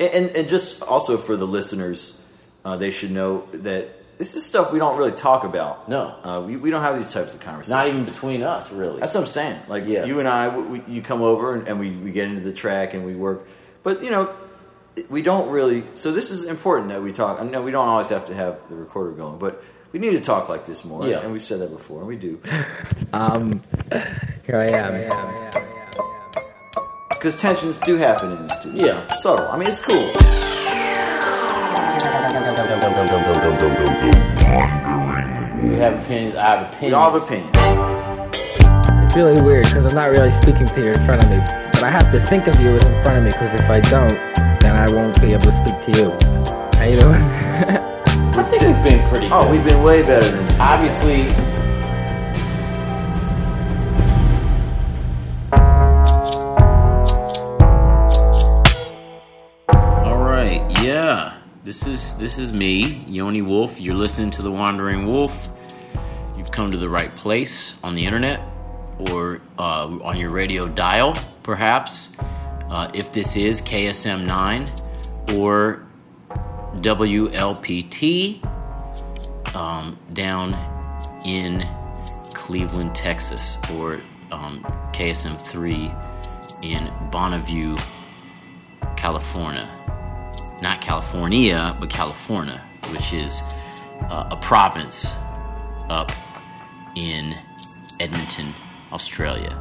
[0.00, 2.18] And, and, and just also for the listeners,
[2.64, 3.88] uh, they should know that
[4.18, 5.88] this is stuff we don't really talk about.
[5.88, 6.08] No.
[6.24, 7.70] uh, we, we don't have these types of conversations.
[7.70, 9.00] Not even between us, really.
[9.00, 9.58] That's what I'm saying.
[9.68, 10.04] Like Yeah.
[10.04, 12.92] you and I, we, you come over and, and we, we get into the track
[12.94, 13.46] and we work.
[13.82, 14.34] But you know,
[15.08, 15.84] we don't really.
[15.94, 17.40] So this is important that we talk.
[17.40, 19.62] I know we don't always have to have the recorder going, but
[19.92, 21.06] we need to talk like this more.
[21.08, 21.20] Yeah.
[21.20, 22.40] And we've said that before, and we do.
[23.12, 23.62] Um,
[24.46, 25.66] here I am.
[27.20, 28.86] Because tensions do happen in the studio.
[28.86, 29.02] Yeah.
[29.02, 29.46] It's subtle.
[29.48, 30.00] I mean, it's cool.
[35.60, 36.34] You have opinions.
[36.34, 36.80] I have opinions.
[36.80, 37.50] We all have opinions.
[39.04, 41.40] It's really weird because I'm not really speaking to you in front of me,
[41.74, 43.80] but I have to think of you as in front of me because if I
[43.80, 44.16] don't,
[44.62, 46.08] then I won't be able to speak to you.
[46.78, 47.20] How you doing?
[48.32, 49.28] I think we've been pretty.
[49.30, 49.50] Oh, good.
[49.50, 50.58] we've been way better than.
[50.58, 51.49] obviously.
[61.70, 63.80] This is this is me, Yoni Wolf.
[63.80, 65.50] You're listening to the Wandering Wolf.
[66.36, 68.40] You've come to the right place on the internet
[68.98, 72.16] or uh, on your radio dial, perhaps.
[72.68, 74.68] Uh, if this is KSM 9
[75.36, 75.86] or
[76.78, 78.44] WLPT
[79.54, 80.56] um, down
[81.24, 81.64] in
[82.34, 84.00] Cleveland, Texas, or
[84.32, 84.60] um,
[84.92, 85.92] KSM 3
[86.62, 87.80] in Bonneview,
[88.96, 89.68] California.
[90.62, 93.42] Not California, but California, which is
[94.02, 95.14] uh, a province
[95.88, 96.12] up
[96.94, 97.34] in
[97.98, 98.54] Edmonton,
[98.92, 99.56] Australia.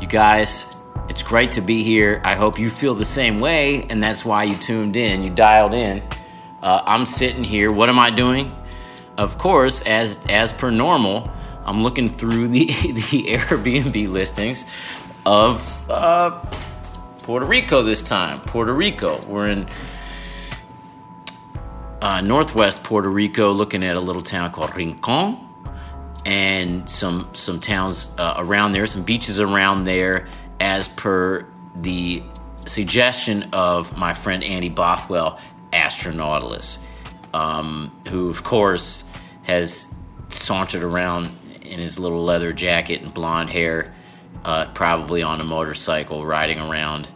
[0.00, 0.66] You guys,
[1.08, 2.20] it's great to be here.
[2.24, 5.74] I hope you feel the same way, and that's why you tuned in, you dialed
[5.74, 6.02] in.
[6.62, 7.72] Uh, I'm sitting here.
[7.72, 8.54] What am I doing?
[9.16, 11.30] Of course, as as per normal,
[11.64, 14.64] I'm looking through the the Airbnb listings
[15.26, 16.30] of uh,
[17.22, 18.40] Puerto Rico this time.
[18.40, 19.20] Puerto Rico.
[19.26, 19.66] We're in
[22.02, 25.38] uh, northwest Puerto Rico, looking at a little town called Rincon,
[26.24, 30.26] and some some towns uh, around there, some beaches around there,
[30.58, 31.46] as per
[31.76, 32.22] the
[32.66, 35.38] suggestion of my friend Andy Bothwell,
[35.72, 36.78] Astronautalis,
[37.34, 39.04] um, who of course
[39.42, 39.86] has
[40.28, 41.30] sauntered around
[41.62, 43.94] in his little leather jacket and blonde hair,
[44.44, 47.08] uh, probably on a motorcycle, riding around,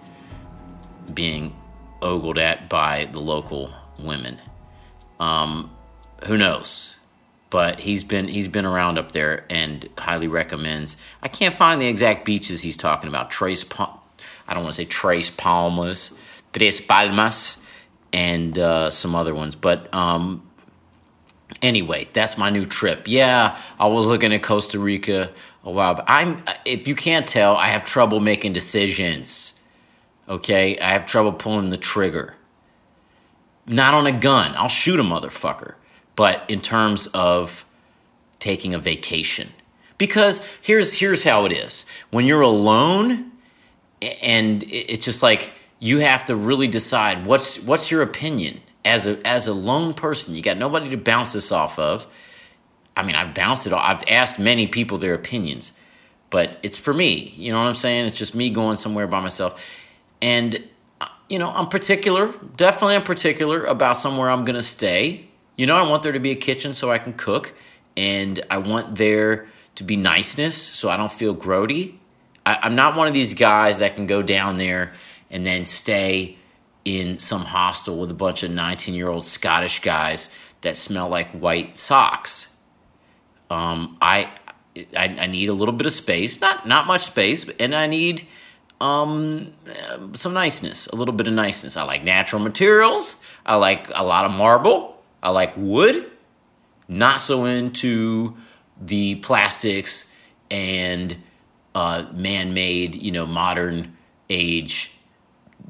[1.13, 1.55] being
[2.03, 4.41] ogled at by the local women.
[5.21, 5.71] Um,
[6.25, 6.97] who knows?
[7.51, 10.97] But he's been he's been around up there and highly recommends.
[11.23, 13.31] I can't find the exact beaches he's talking about.
[13.31, 14.01] Trace, Pa-
[14.49, 16.17] I don't want to say Trace Palmas,
[16.53, 17.59] Tres Palmas,
[18.13, 19.55] and uh, some other ones.
[19.55, 20.43] But um,
[21.63, 23.05] anyway, that's my new trip.
[23.07, 25.31] Yeah, I was looking at Costa Rica
[25.63, 25.95] a while.
[25.95, 29.53] But I'm if you can't tell, I have trouble making decisions.
[30.29, 32.35] Okay, I have trouble pulling the trigger
[33.67, 34.55] not on a gun.
[34.57, 35.75] I'll shoot a motherfucker.
[36.17, 37.65] But in terms of
[38.39, 39.49] taking a vacation.
[39.97, 41.87] Because here's here's how it is.
[42.11, 43.33] When you're alone
[44.23, 49.27] and it's just like you have to really decide what's what's your opinion as a
[49.27, 50.35] as a lone person.
[50.35, 52.07] You got nobody to bounce this off of.
[52.97, 53.83] I mean, I've bounced it off.
[53.83, 55.73] I've asked many people their opinions,
[56.31, 57.33] but it's for me.
[57.37, 58.07] You know what I'm saying?
[58.07, 59.65] It's just me going somewhere by myself.
[60.23, 60.63] And
[61.29, 65.27] you know, I'm particular, definitely I'm particular about somewhere I'm going to stay.
[65.57, 67.55] You know, I want there to be a kitchen so I can cook,
[67.97, 69.47] and I want there
[69.77, 71.95] to be niceness so I don't feel grody.
[72.45, 74.93] I, I'm not one of these guys that can go down there
[75.31, 76.37] and then stay
[76.85, 81.31] in some hostel with a bunch of 19 year old Scottish guys that smell like
[81.31, 82.55] white socks.
[83.51, 84.31] Um, I,
[84.97, 88.27] I I need a little bit of space, not not much space, and I need
[88.81, 89.53] um,
[90.15, 91.77] some niceness, a little bit of niceness.
[91.77, 93.17] I like natural materials.
[93.47, 95.03] I like a lot of marble.
[95.23, 96.11] I like wood.
[96.89, 98.37] Not so into
[98.81, 100.13] the plastics
[100.51, 101.17] and
[101.75, 103.97] uh, man-made, you know, modern
[104.29, 104.93] age,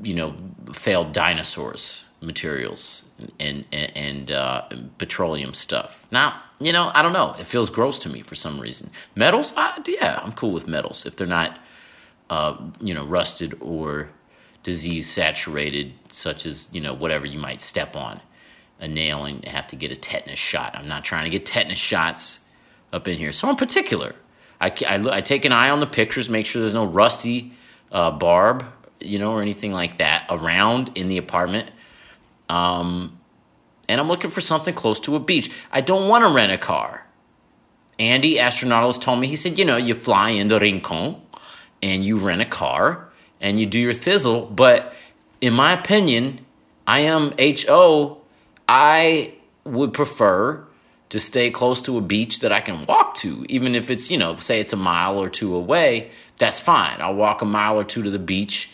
[0.02, 0.34] you know,
[0.72, 3.04] failed dinosaurs materials
[3.38, 4.62] and and, and uh,
[4.98, 6.06] petroleum stuff.
[6.10, 7.36] Now, you know, I don't know.
[7.38, 8.90] It feels gross to me for some reason.
[9.14, 11.58] Metals, I, yeah, I'm cool with metals if they're not
[12.30, 14.10] uh, you know, rusted or
[14.62, 18.20] disease saturated, such as, you know, whatever you might step on,
[18.80, 20.74] a nail and have to get a tetanus shot.
[20.74, 22.40] I'm not trying to get tetanus shots
[22.92, 23.32] up in here.
[23.32, 24.14] So I'm particular.
[24.60, 27.52] I, I, I take an eye on the pictures, make sure there's no rusty
[27.92, 28.64] uh, barb,
[29.00, 31.70] you know, or anything like that around in the apartment.
[32.48, 33.18] Um,
[33.88, 35.52] and I'm looking for something close to a beach.
[35.70, 37.06] I don't want to rent a car.
[37.98, 41.20] Andy, Astronautalis, told me, he said, you know, you fly into Rincon
[41.84, 43.10] and you rent a car
[43.42, 44.54] and you do your thizzle.
[44.56, 44.94] But
[45.42, 46.40] in my opinion,
[46.86, 48.22] I am HO.
[48.66, 49.34] I
[49.64, 50.64] would prefer
[51.10, 54.16] to stay close to a beach that I can walk to, even if it's, you
[54.16, 56.10] know, say it's a mile or two away.
[56.38, 57.02] That's fine.
[57.02, 58.72] I'll walk a mile or two to the beach,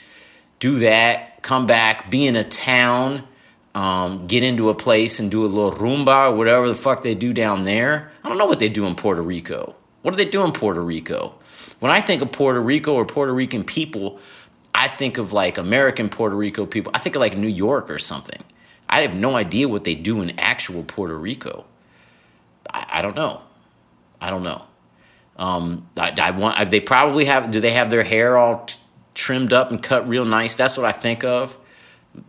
[0.60, 3.26] do that, come back, be in a town,
[3.74, 7.16] um, get into a place and do a little rumba or whatever the fuck they
[7.16, 8.12] do down there.
[8.22, 9.74] I don't know what they do in Puerto Rico.
[10.02, 11.34] What do they do in Puerto Rico?
[11.80, 14.20] When I think of Puerto Rico or Puerto Rican people,
[14.74, 16.92] I think of like American Puerto Rico people.
[16.94, 18.40] I think of like New York or something.
[18.88, 21.64] I have no idea what they do in actual Puerto Rico.
[22.72, 23.40] I, I don't know.
[24.20, 24.64] I don't know.
[25.36, 26.58] Um, I, I want.
[26.58, 27.50] I, they probably have.
[27.50, 28.76] Do they have their hair all t-
[29.14, 30.56] trimmed up and cut real nice?
[30.56, 31.56] That's what I think of.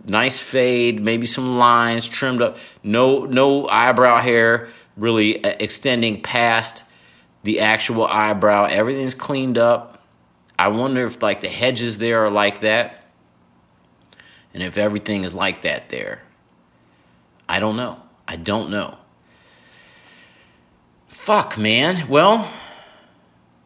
[0.07, 2.57] Nice fade, maybe some lines trimmed up.
[2.83, 6.83] No, no eyebrow hair really uh, extending past
[7.43, 8.65] the actual eyebrow.
[8.65, 10.03] Everything's cleaned up.
[10.57, 13.05] I wonder if like the hedges there are like that,
[14.53, 16.21] and if everything is like that there.
[17.49, 18.01] I don't know.
[18.27, 18.97] I don't know.
[21.07, 22.07] Fuck, man.
[22.07, 22.49] Well,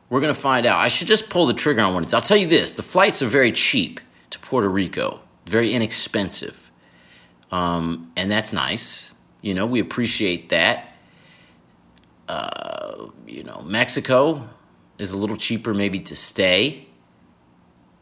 [0.09, 0.79] we're gonna find out.
[0.79, 2.13] I should just pull the trigger on one of these.
[2.13, 3.99] I'll tell you this: the flights are very cheap
[4.29, 6.71] to Puerto Rico, very inexpensive,
[7.51, 9.13] um, and that's nice.
[9.41, 10.94] You know, we appreciate that.
[12.27, 14.47] You know, Mexico
[14.97, 16.87] is a little cheaper maybe to stay.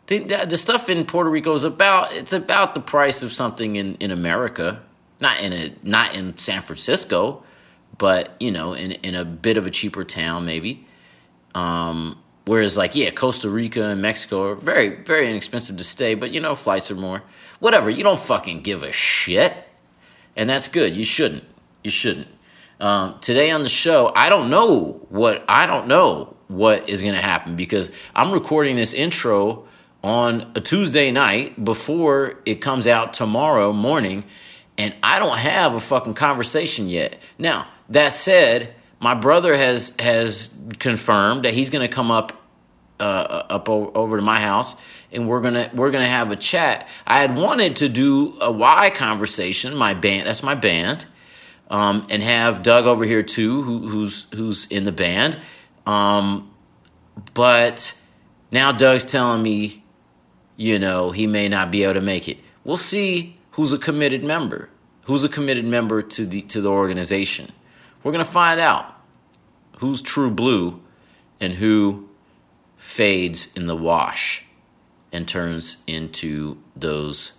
[0.08, 3.96] The, the stuff in Puerto Rico is about it's about the price of something in,
[3.96, 4.82] in America,
[5.20, 7.44] not in a not in San Francisco,
[7.98, 10.86] but you know in in a bit of a cheaper town maybe.
[11.56, 16.32] Um, whereas like yeah, Costa Rica and Mexico are very very inexpensive to stay, but
[16.32, 17.24] you know flights are more.
[17.60, 19.56] Whatever, you don't fucking give a shit,
[20.36, 20.96] and that's good.
[20.96, 21.46] You shouldn't.
[21.82, 22.28] You shouldn't.
[22.84, 27.14] Um, today on the show, I don't know what I don't know what is going
[27.14, 29.70] to happen because I'm recording this intro
[30.04, 34.26] on a Tuesday night before it comes out tomorrow morning,
[34.78, 37.18] and I don't have a fucking conversation yet.
[37.38, 42.34] Now that said, my brother has has confirmed that he's going to come up
[43.00, 44.76] uh, up over to my house
[45.14, 46.90] and we're gonna we're gonna have a chat.
[47.08, 50.28] I had wanted to do a why conversation, my band.
[50.28, 51.06] That's my band
[51.74, 55.40] um, and have Doug over here too, who, who's who's in the band.
[55.88, 56.54] Um,
[57.34, 58.00] but
[58.52, 59.84] now Doug's telling me,
[60.56, 62.38] you know, he may not be able to make it.
[62.64, 64.70] We'll see who's a committed member,
[65.06, 67.50] who's a committed member to the to the organization.
[68.04, 68.96] We're gonna find out
[69.78, 70.80] who's true blue
[71.40, 72.08] and who
[72.78, 74.46] fades in the wash
[75.12, 77.32] and turns into those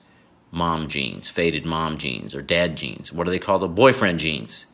[0.55, 3.12] mom jeans, faded mom jeans, or dad jeans.
[3.12, 4.67] What do they call the boyfriend jeans?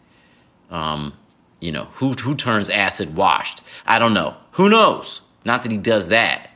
[0.71, 1.15] Um,
[1.61, 3.62] you know, who who turns acid washed?
[3.87, 4.37] I don't know.
[4.53, 5.23] Who knows?
[5.44, 6.50] Not that he does that.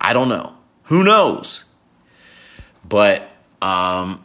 [0.00, 0.54] I don't know.
[0.84, 1.64] Who knows?
[2.88, 3.28] But
[3.60, 4.24] um,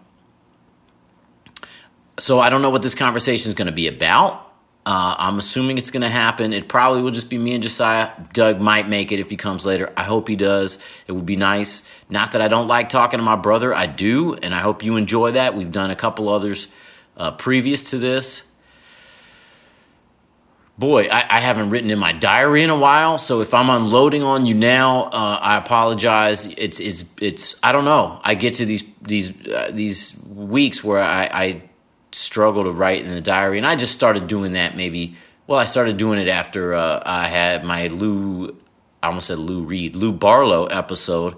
[2.19, 4.50] so I don't know what this conversation is going to be about.
[4.83, 6.54] Uh, I'm assuming it's going to happen.
[6.54, 8.10] It probably will just be me and Josiah.
[8.33, 9.94] Doug might make it if he comes later.
[9.95, 10.83] I hope he does.
[11.06, 11.88] It would be nice.
[12.10, 14.98] Not that I don't like talking to my brother, I do, and I hope you
[14.98, 15.56] enjoy that.
[15.56, 16.68] We've done a couple others
[17.16, 18.44] uh, previous to this.
[20.80, 24.24] Boy, I, I, haven't written in my diary in a while, so if I'm unloading
[24.24, 26.48] on you now, uh, I apologize.
[26.48, 28.19] It's it's it's I don't know.
[28.24, 31.62] I get to these these uh, these weeks where I, I
[32.12, 35.15] struggle to write in the diary, and I just started doing that maybe.
[35.48, 38.56] Well, I started doing it after uh, I had my Lou,
[39.03, 41.36] I almost said Lou Reed, Lou Barlow episode,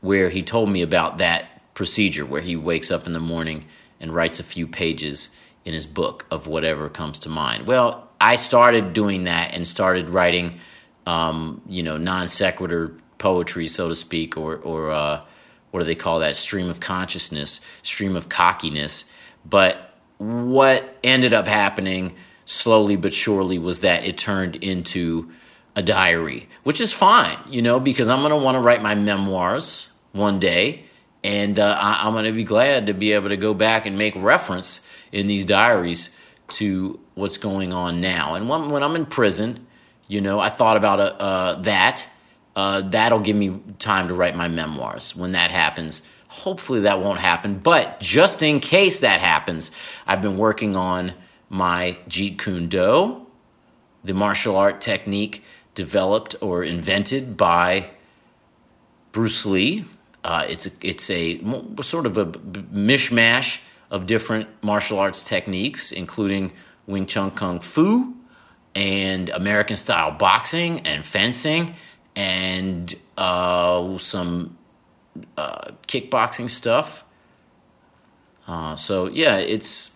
[0.00, 3.64] where he told me about that procedure where he wakes up in the morning
[4.00, 5.30] and writes a few pages
[5.64, 7.66] in his book of whatever comes to mind.
[7.66, 10.58] Well, I started doing that and started writing,
[11.06, 15.20] um, you know, non sequitur poetry, so to speak, or or uh,
[15.70, 16.36] what do they call that?
[16.36, 19.10] Stream of consciousness, stream of cockiness.
[19.44, 19.85] But
[20.18, 25.30] what ended up happening slowly but surely was that it turned into
[25.74, 28.94] a diary, which is fine, you know, because I'm going to want to write my
[28.94, 30.84] memoirs one day.
[31.22, 33.98] And uh, I, am going to be glad to be able to go back and
[33.98, 36.16] make reference in these diaries
[36.48, 38.36] to what's going on now.
[38.36, 39.66] And when, when I'm in prison,
[40.08, 42.06] you know, I thought about uh, uh, that.
[42.54, 47.18] Uh, that'll give me time to write my memoirs when that happens Hopefully that won't
[47.18, 49.70] happen, but just in case that happens,
[50.06, 51.12] I've been working on
[51.48, 53.26] my Jeet Kune Do,
[54.04, 57.90] the martial art technique developed or invented by
[59.12, 59.84] Bruce Lee.
[60.24, 61.40] Uh, it's a, it's a
[61.82, 66.52] sort of a mishmash of different martial arts techniques, including
[66.86, 68.14] Wing Chun Kung Fu
[68.74, 71.74] and American style boxing and fencing
[72.14, 74.56] and uh, some
[75.36, 77.04] uh, kickboxing stuff.
[78.46, 79.90] Uh, so yeah, it's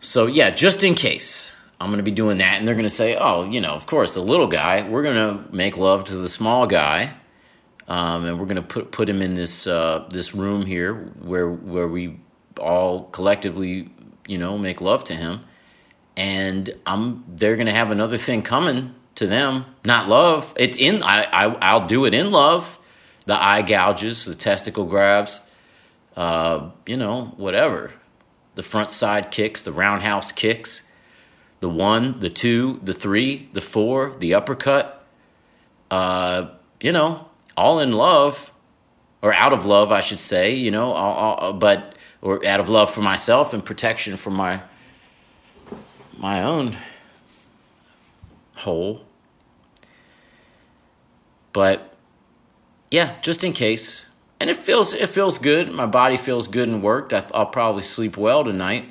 [0.00, 1.54] so yeah, just in case.
[1.80, 3.86] I'm going to be doing that, and they're going to say, "Oh, you know, of
[3.86, 4.88] course, the little guy.
[4.88, 7.10] We're going to make love to the small guy,
[7.86, 11.48] um, and we're going to put put him in this uh, this room here where
[11.48, 12.18] where we
[12.58, 13.90] all collectively,
[14.26, 15.40] you know, make love to him."
[16.16, 20.52] And I'm they're going to have another thing coming to them, not love.
[20.56, 21.02] It's in.
[21.02, 22.78] I, I I'll do it in love.
[23.26, 25.40] The eye gouges, the testicle grabs,
[26.16, 27.92] uh, you know, whatever.
[28.54, 30.88] The front side kicks, the roundhouse kicks
[31.60, 35.06] the one, the two, the three, the four, the uppercut.
[35.90, 38.52] Uh, you know, all in love,
[39.22, 40.54] or out of love, I should say.
[40.54, 44.60] You know, all, all, but or out of love for myself and protection for my
[46.18, 46.76] my own
[48.54, 49.04] hole.
[51.58, 51.92] But
[52.88, 54.06] yeah, just in case.
[54.38, 55.72] And it feels it feels good.
[55.72, 57.12] My body feels good and worked.
[57.12, 58.84] I, I'll probably sleep well tonight.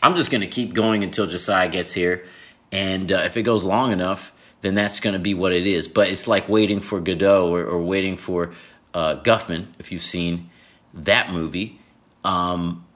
[0.00, 2.26] I'm just to keep going until Josiah gets here.
[2.70, 5.88] And uh, if it goes long enough, then that's to be what it is.
[5.88, 8.52] But it's like waiting for Godot or, or waiting for
[8.94, 10.48] uh, Guffman, if you've seen
[10.94, 11.80] that movie.
[12.22, 12.86] Um,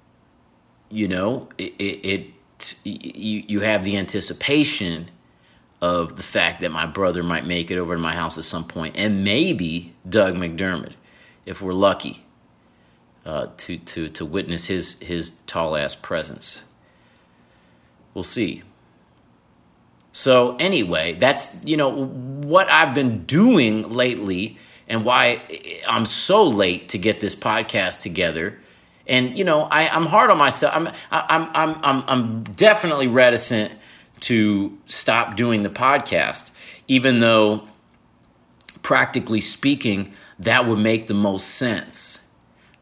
[0.88, 2.30] you know, it, it,
[2.62, 5.08] it, you, you have the anticipation
[5.80, 8.64] of the fact that my brother might make it over to my house at some
[8.64, 10.94] point, and maybe Doug McDermott,
[11.44, 12.24] if we're lucky,
[13.24, 16.64] uh, to to to witness his his tall ass presence.
[18.14, 18.62] We'll see.
[20.12, 24.56] So, anyway, that's, you know, what I've been doing lately
[24.88, 25.42] and why
[25.86, 28.58] I'm so late to get this podcast together.
[29.06, 30.74] And, you know, I, I'm hard on myself.
[30.74, 33.74] I'm, I'm, I'm, I'm, I'm definitely reticent
[34.20, 36.50] to stop doing the podcast,
[36.88, 37.68] even though,
[38.82, 42.22] practically speaking, that would make the most sense.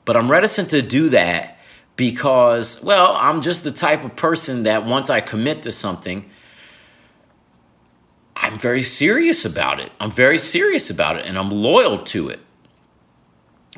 [0.04, 1.58] But I'm reticent to do that
[1.96, 6.28] because, well, I'm just the type of person that once I commit to something,
[8.36, 9.92] I'm very serious about it.
[10.00, 12.40] I'm very serious about it and I'm loyal to it.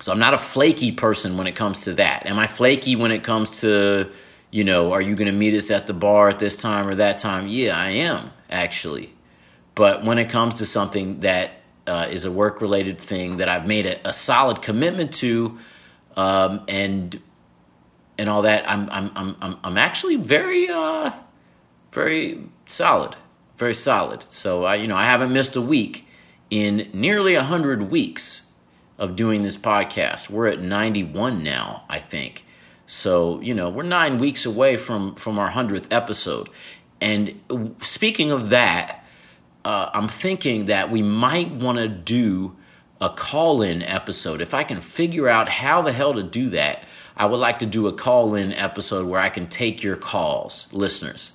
[0.01, 2.27] So I'm not a flaky person when it comes to that.
[2.27, 4.11] Am I flaky when it comes to,
[4.50, 6.95] you know, are you going to meet us at the bar at this time or
[6.95, 7.49] that time?
[7.49, 9.12] Yeah, I am, actually.
[9.75, 11.50] But when it comes to something that
[11.87, 15.59] uh, is a work related thing that I've made a, a solid commitment to,
[16.17, 17.21] um, and
[18.19, 21.11] and all that, I'm I'm I'm I'm, I'm actually very uh,
[21.93, 23.17] very solid,
[23.59, 24.25] very solid.
[24.33, 26.09] So I you know I haven't missed a week
[26.49, 28.47] in nearly hundred weeks
[28.99, 30.31] of doing this podcast.
[30.31, 32.46] We're at 91 now, I think.
[32.87, 36.49] So you know we're nine weeks away from from our hundredth episode.
[37.00, 37.40] And
[37.83, 39.05] speaking of that,
[39.64, 42.57] uh, I'm thinking that we might want to do
[43.00, 44.40] a call in episode.
[44.40, 46.85] If I can figure out how the hell to do that,
[47.16, 50.73] I would like to do a call in episode where I can take your calls,
[50.73, 51.33] listeners,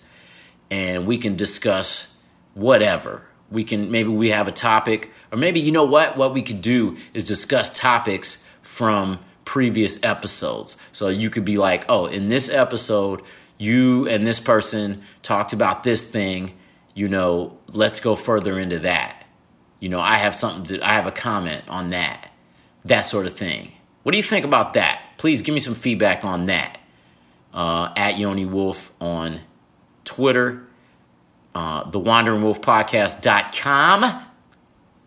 [0.69, 2.07] and we can discuss
[2.53, 3.23] whatever.
[3.51, 6.17] We can maybe we have a topic, or maybe you know what?
[6.17, 9.19] What we could do is discuss topics from
[9.51, 10.77] previous episodes.
[10.93, 13.21] So you could be like, oh, in this episode,
[13.57, 16.53] you and this person talked about this thing.
[16.93, 19.25] You know, let's go further into that.
[19.81, 22.31] You know, I have something to, I have a comment on that,
[22.85, 23.73] that sort of thing.
[24.03, 25.01] What do you think about that?
[25.17, 26.79] Please give me some feedback on that.
[27.53, 29.41] Uh, at Yoni Wolf on
[30.05, 30.65] Twitter,
[31.53, 31.99] uh, the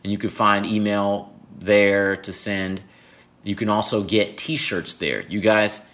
[0.02, 2.82] and you can find email there to send.
[3.44, 5.22] You can also get T-shirts there.
[5.22, 5.86] You guys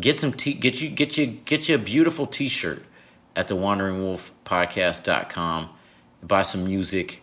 [0.00, 2.82] get some t- get you get you get you a beautiful T-shirt
[3.36, 5.68] at the Wandering Wolf Podcast.com.
[6.22, 7.22] Buy some music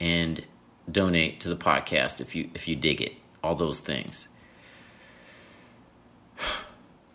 [0.00, 0.44] and
[0.90, 4.28] donate to the podcast if you if you dig it all those things.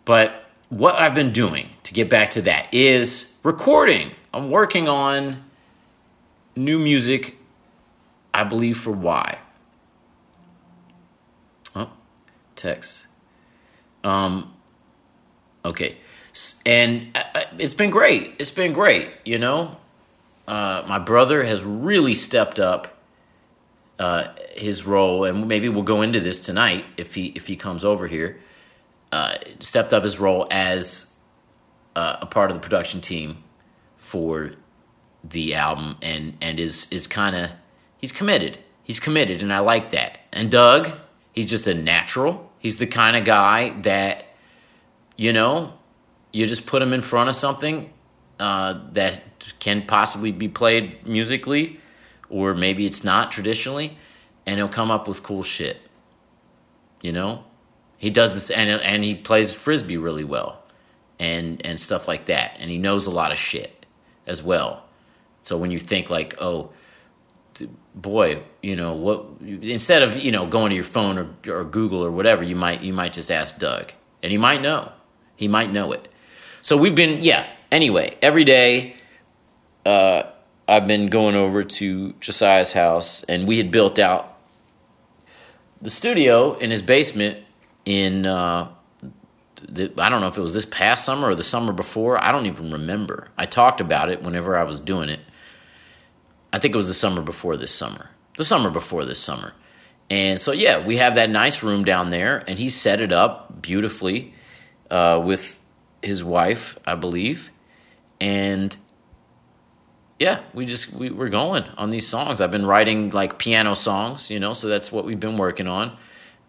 [0.04, 4.12] But what I've been doing to get back to that is recording.
[4.34, 5.44] I'm working on
[6.56, 7.36] new music,
[8.32, 9.38] I believe, for Why.
[11.76, 11.90] Oh,
[12.62, 13.06] text.
[14.04, 14.54] Um,
[15.64, 15.96] okay.
[16.64, 18.34] And uh, uh, it's been great.
[18.38, 19.76] It's been great, you know.
[20.48, 22.98] Uh, my brother has really stepped up
[23.98, 27.84] uh, his role, and maybe we'll go into this tonight if he if he comes
[27.84, 28.38] over here.
[29.12, 31.12] Uh, stepped up his role as
[31.94, 33.44] uh, a part of the production team
[33.96, 34.52] for
[35.22, 37.50] the album, and and is is kind of
[37.98, 38.58] he's committed.
[38.82, 40.18] He's committed, and I like that.
[40.32, 40.90] And Doug,
[41.32, 42.51] he's just a natural.
[42.62, 44.24] He's the kind of guy that
[45.16, 45.72] you know
[46.32, 47.92] you just put him in front of something
[48.38, 49.22] uh, that
[49.58, 51.80] can possibly be played musically
[52.30, 53.98] or maybe it's not traditionally,
[54.46, 55.76] and he'll come up with cool shit.
[57.02, 57.44] You know,
[57.98, 60.62] he does this, and and he plays frisbee really well,
[61.18, 63.84] and and stuff like that, and he knows a lot of shit
[64.24, 64.84] as well.
[65.42, 66.70] So when you think like, oh,
[67.94, 69.26] boy, you know what?
[69.40, 72.82] Instead of you know going to your phone or, or Google or whatever, you might
[72.82, 74.92] you might just ask Doug, and he might know.
[75.36, 76.08] He might know it.
[76.62, 77.48] So we've been yeah.
[77.70, 78.96] Anyway, every day,
[79.86, 80.24] uh,
[80.68, 84.38] I've been going over to Josiah's house, and we had built out
[85.80, 87.44] the studio in his basement
[87.84, 88.26] in.
[88.26, 88.70] Uh,
[89.64, 92.22] I don't know if it was this past summer or the summer before.
[92.22, 93.28] I don't even remember.
[93.38, 95.20] I talked about it whenever I was doing it.
[96.52, 98.10] I think it was the summer before this summer.
[98.36, 99.54] The summer before this summer.
[100.10, 103.62] And so, yeah, we have that nice room down there, and he set it up
[103.62, 104.34] beautifully
[104.90, 105.62] uh, with
[106.02, 107.50] his wife, I believe.
[108.20, 108.76] And
[110.18, 112.40] yeah, we just we, we're going on these songs.
[112.40, 115.96] I've been writing like piano songs, you know, so that's what we've been working on.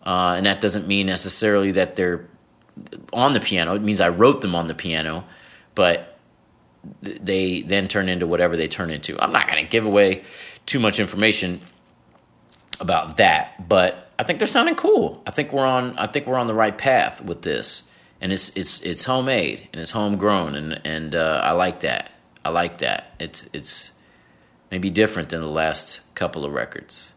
[0.05, 2.27] Uh, and that doesn't mean necessarily that they're
[3.11, 3.73] on the piano.
[3.75, 5.23] It means I wrote them on the piano,
[5.73, 6.12] but
[7.01, 9.19] they then turn into whatever they turn into.
[9.21, 10.23] I'm not going to give away
[10.65, 11.61] too much information
[12.79, 15.21] about that, but I think they're sounding cool.
[15.25, 15.97] I think we're on.
[15.97, 17.89] I think we're on the right path with this,
[18.21, 22.11] and it's it's it's homemade and it's homegrown, and and uh, I like that.
[22.45, 23.13] I like that.
[23.19, 23.91] It's it's
[24.71, 27.13] maybe different than the last couple of records.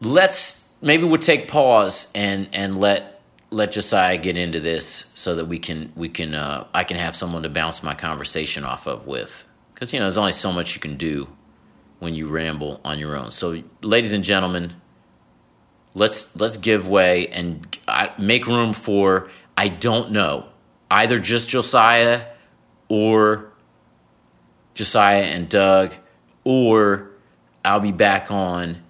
[0.00, 3.13] Let's maybe we'll take pause and and let
[3.54, 7.14] let Josiah get into this so that we can we can uh, I can have
[7.14, 10.74] someone to bounce my conversation off of with because you know there's only so much
[10.74, 11.28] you can do
[12.00, 13.30] when you ramble on your own.
[13.30, 14.74] So, ladies and gentlemen,
[15.94, 20.48] let's let's give way and uh, make room for I don't know
[20.90, 22.26] either just Josiah
[22.88, 23.52] or
[24.74, 25.94] Josiah and Doug
[26.42, 27.10] or
[27.64, 28.82] I'll be back on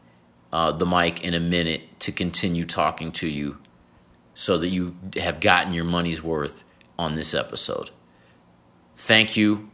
[0.53, 3.59] uh, the mic in a minute to continue talking to you
[4.35, 6.65] so that you have gotten your money's worth
[6.99, 7.91] on this episode.
[8.97, 9.71] Thank you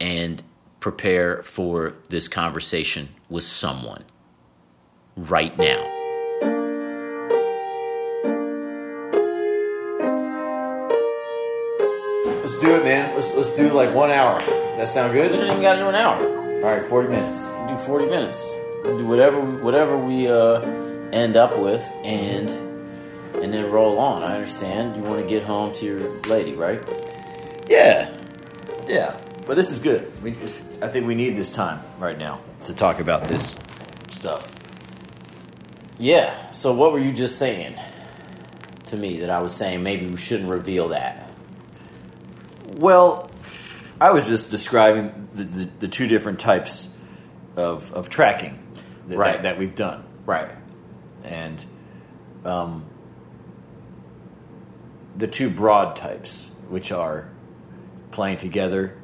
[0.00, 0.42] and
[0.80, 4.04] prepare for this conversation with someone
[5.16, 5.88] right now.
[12.40, 13.14] Let's do it, man.
[13.14, 14.40] Let's let's do like one hour.
[14.76, 15.30] That sound good?
[15.30, 15.42] We good?
[15.46, 16.16] don't even got to do an hour.
[16.64, 17.38] All right, forty minutes.
[17.68, 18.56] do 40 minutes.
[18.84, 20.60] We'll do whatever whatever we uh,
[21.12, 22.48] end up with, and
[23.42, 24.22] and then roll on.
[24.22, 26.80] I understand you want to get home to your lady, right?
[27.68, 28.16] Yeah,
[28.86, 29.20] yeah.
[29.46, 30.10] But this is good.
[30.22, 30.32] We,
[30.80, 33.56] I think we need this time right now to talk about this
[34.12, 34.48] stuff.
[35.98, 36.50] Yeah.
[36.52, 37.76] So what were you just saying
[38.86, 41.30] to me that I was saying maybe we shouldn't reveal that?
[42.76, 43.30] Well,
[44.00, 46.88] I was just describing the, the, the two different types
[47.56, 48.58] of, of tracking
[49.08, 49.34] that, Right.
[49.34, 50.04] that, that we've done.
[50.24, 50.50] Right.
[51.24, 51.64] And
[52.44, 52.86] um,
[55.16, 57.28] the two broad types, which are
[58.10, 58.96] playing together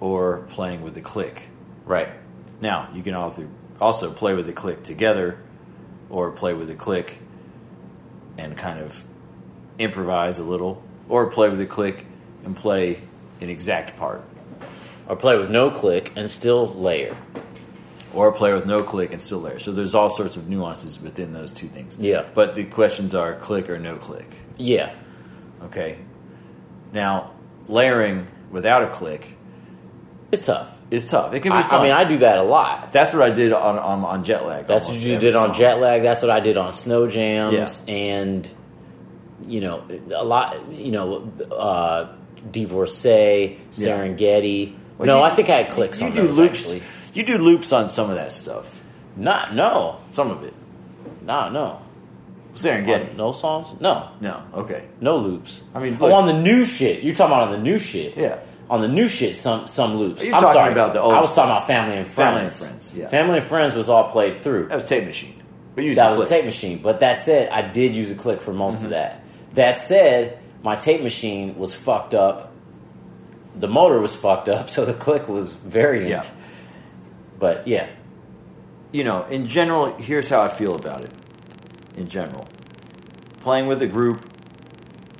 [0.00, 1.48] or playing with the click.
[1.84, 2.08] Right.
[2.60, 3.48] Now, you can also,
[3.80, 5.38] also play with the click together
[6.10, 7.18] or play with the click
[8.36, 9.04] and kind of
[9.78, 12.06] improvise a little, or play with the click
[12.44, 13.02] and play
[13.40, 14.22] an exact part,
[15.08, 17.16] Or play with no click and still layer.
[18.14, 19.58] Or a player with no click and still layer.
[19.58, 21.96] So there's all sorts of nuances within those two things.
[21.98, 22.24] Yeah.
[22.34, 24.28] But the questions are click or no click.
[24.56, 24.94] Yeah.
[25.64, 25.98] Okay.
[26.92, 27.32] Now,
[27.68, 29.36] layering without a click
[30.32, 30.70] It's tough.
[30.90, 31.34] It's tough.
[31.34, 31.80] It can be I, fun.
[31.80, 32.92] I mean, I do that a lot.
[32.92, 34.66] That's what I did on, on, on jet lag.
[34.66, 36.02] That's what you did on jet lag.
[36.02, 37.94] That's what I did on snow jams, Yeah.
[37.94, 38.50] and
[39.46, 40.72] you know a lot.
[40.72, 42.14] You know, uh,
[42.50, 44.76] divorcee, Serengeti.
[44.96, 46.58] Well, no, you- I think I had clicks you on do those loops.
[46.60, 46.82] actually.
[47.18, 48.80] You do loops on some of that stuff.
[49.16, 50.54] Not no, Some of it.
[51.22, 51.82] no, no.
[52.54, 53.16] Serengeti.
[53.16, 53.68] No songs.
[53.80, 54.42] No, No.
[54.54, 54.84] Okay.
[55.00, 55.60] no loops.
[55.74, 57.02] I mean, oh, on the new shit.
[57.02, 58.16] You're talking about on the new shit.
[58.16, 58.38] Yeah.
[58.70, 60.22] On the new shit, some some loops.
[60.22, 60.72] You're I'm talking sorry.
[60.72, 61.46] about the old I was stuff.
[61.46, 62.58] talking about family and friends.
[62.60, 62.92] Family and friends.
[62.94, 63.08] Yeah.
[63.08, 64.68] Family and friends was all played through.
[64.68, 65.42] That was tape machine.
[65.74, 66.78] But use That was a tape machine.
[66.82, 68.84] But that said, I did use a click for most Mm-hmm.
[68.86, 69.22] of that.
[69.54, 72.52] That said, my tape machine was fucked up.
[73.56, 76.08] The motor was fucked up, so the click was variant.
[76.10, 76.22] Yeah.
[77.38, 77.88] But yeah,
[78.92, 81.12] You know, in general, here's how I feel about it.
[81.96, 82.46] In general,
[83.40, 84.24] playing with a group,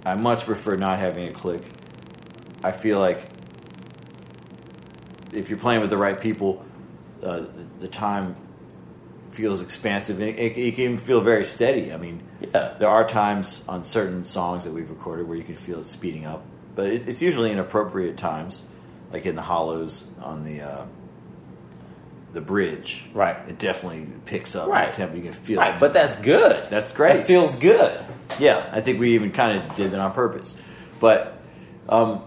[0.07, 1.63] I much prefer not having a click.
[2.65, 3.21] I feel like
[5.33, 6.65] if you're playing with the right people,
[7.23, 8.37] uh, the, the time
[9.33, 10.21] feels expansive.
[10.21, 11.93] It, it, it can feel very steady.
[11.93, 12.75] I mean, Yeah.
[12.79, 16.25] there are times on certain songs that we've recorded where you can feel it speeding
[16.25, 16.43] up,
[16.75, 18.65] but it, it's usually in appropriate times,
[19.13, 20.85] like in the hollows on the uh,
[22.33, 23.05] the bridge.
[23.15, 23.37] Right.
[23.49, 24.91] It definitely picks up Right.
[24.93, 25.17] the tempo.
[25.17, 25.81] You can feel Right, it.
[25.81, 26.69] but that's good.
[26.69, 27.17] That's great.
[27.17, 27.99] It feels good.
[28.39, 30.55] Yeah, I think we even kind of did that on purpose.
[31.01, 31.39] But,
[31.89, 32.23] um,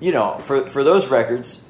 [0.00, 1.60] you know, for for those records,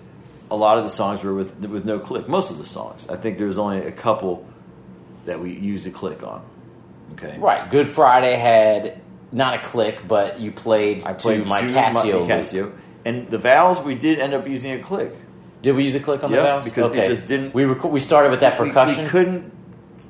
[0.50, 2.28] a lot of the songs were with with no click.
[2.28, 4.46] Most of the songs, I think, there was only a couple
[5.26, 6.42] that we used a click on.
[7.12, 7.68] Okay, Right.
[7.70, 9.00] Good Friday had
[9.32, 12.26] not a click, but you played, I played to my Casio.
[12.26, 12.34] my.
[12.34, 12.72] Casio,
[13.04, 15.12] and the vowels we did end up using a click.
[15.62, 16.64] Did we use a click on Yeah, the vowels?
[16.64, 19.04] because it just didn't- We rec- we started with that percussion.
[19.04, 19.52] We, couldn't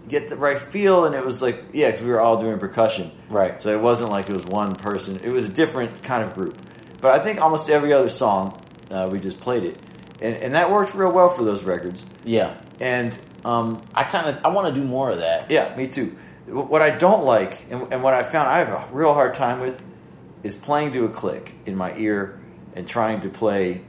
[0.08, 3.10] get the right feel, and it was like, yeah, because we were all doing percussion.
[3.28, 3.62] Right.
[3.62, 5.18] So it wasn't like it was one person.
[5.22, 6.56] It was a different kind of group.
[7.00, 8.60] But I think almost every other song,
[8.90, 9.78] uh, we just played it.
[10.20, 12.04] And, and that worked real well for those records.
[12.24, 12.60] yeah.
[12.80, 15.50] And um, I kind of I want to do more of that.
[15.50, 16.16] yeah, me too.
[16.46, 19.60] What I don't like, and, and what I found I have a real hard time
[19.60, 19.80] with,
[20.42, 22.40] is playing to a click in my ear
[22.74, 23.82] and trying to play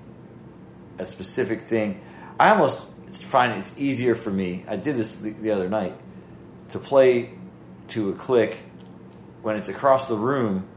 [1.02, 2.00] a specific thing.
[2.40, 2.80] I almost
[3.14, 4.64] find it's easier for me.
[4.68, 5.96] I did this the, the other night
[6.70, 7.32] to play
[7.90, 8.58] to a click
[9.42, 10.68] when it's across the room.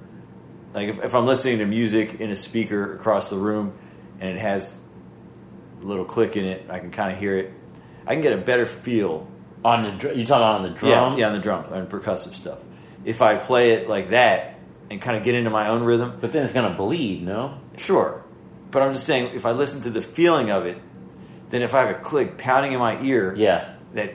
[0.72, 3.74] Like if, if I'm listening to music in a speaker across the room
[4.18, 4.74] and it has
[5.80, 7.52] a little click in it, I can kind of hear it.
[8.06, 9.28] I can get a better feel
[9.64, 11.16] On the dr- you talking about on the drums?
[11.18, 12.58] yeah, yeah, on the drum and percussive stuff.
[13.04, 14.58] If I play it like that
[14.90, 17.58] and kind of get into my own rhythm, But then it's gonna bleed, no?
[17.76, 18.23] sure.
[18.74, 20.76] But I'm just saying, if I listen to the feeling of it,
[21.50, 23.74] then if I have a click pounding in my ear, Yeah.
[23.94, 24.14] that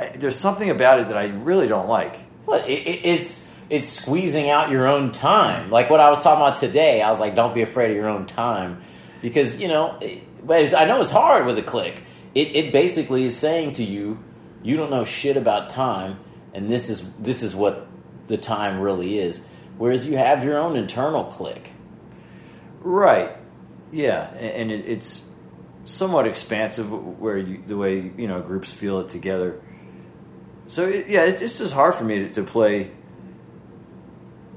[0.00, 2.16] I- there's something about it that I really don't like.
[2.44, 5.70] Well, it, it, it's it's squeezing out your own time.
[5.70, 8.08] Like what I was talking about today, I was like, don't be afraid of your
[8.08, 8.80] own time,
[9.22, 9.96] because you know.
[10.00, 12.02] It, but it's, I know it's hard with a click.
[12.34, 14.18] It it basically is saying to you,
[14.64, 16.18] you don't know shit about time,
[16.52, 17.86] and this is this is what
[18.26, 19.40] the time really is.
[19.78, 21.70] Whereas you have your own internal click.
[22.80, 23.36] Right.
[23.92, 25.22] Yeah, and it, it's
[25.84, 29.60] somewhat expansive where you, the way you know groups feel it together.
[30.66, 32.90] So it, yeah, it, it's just hard for me to, to play.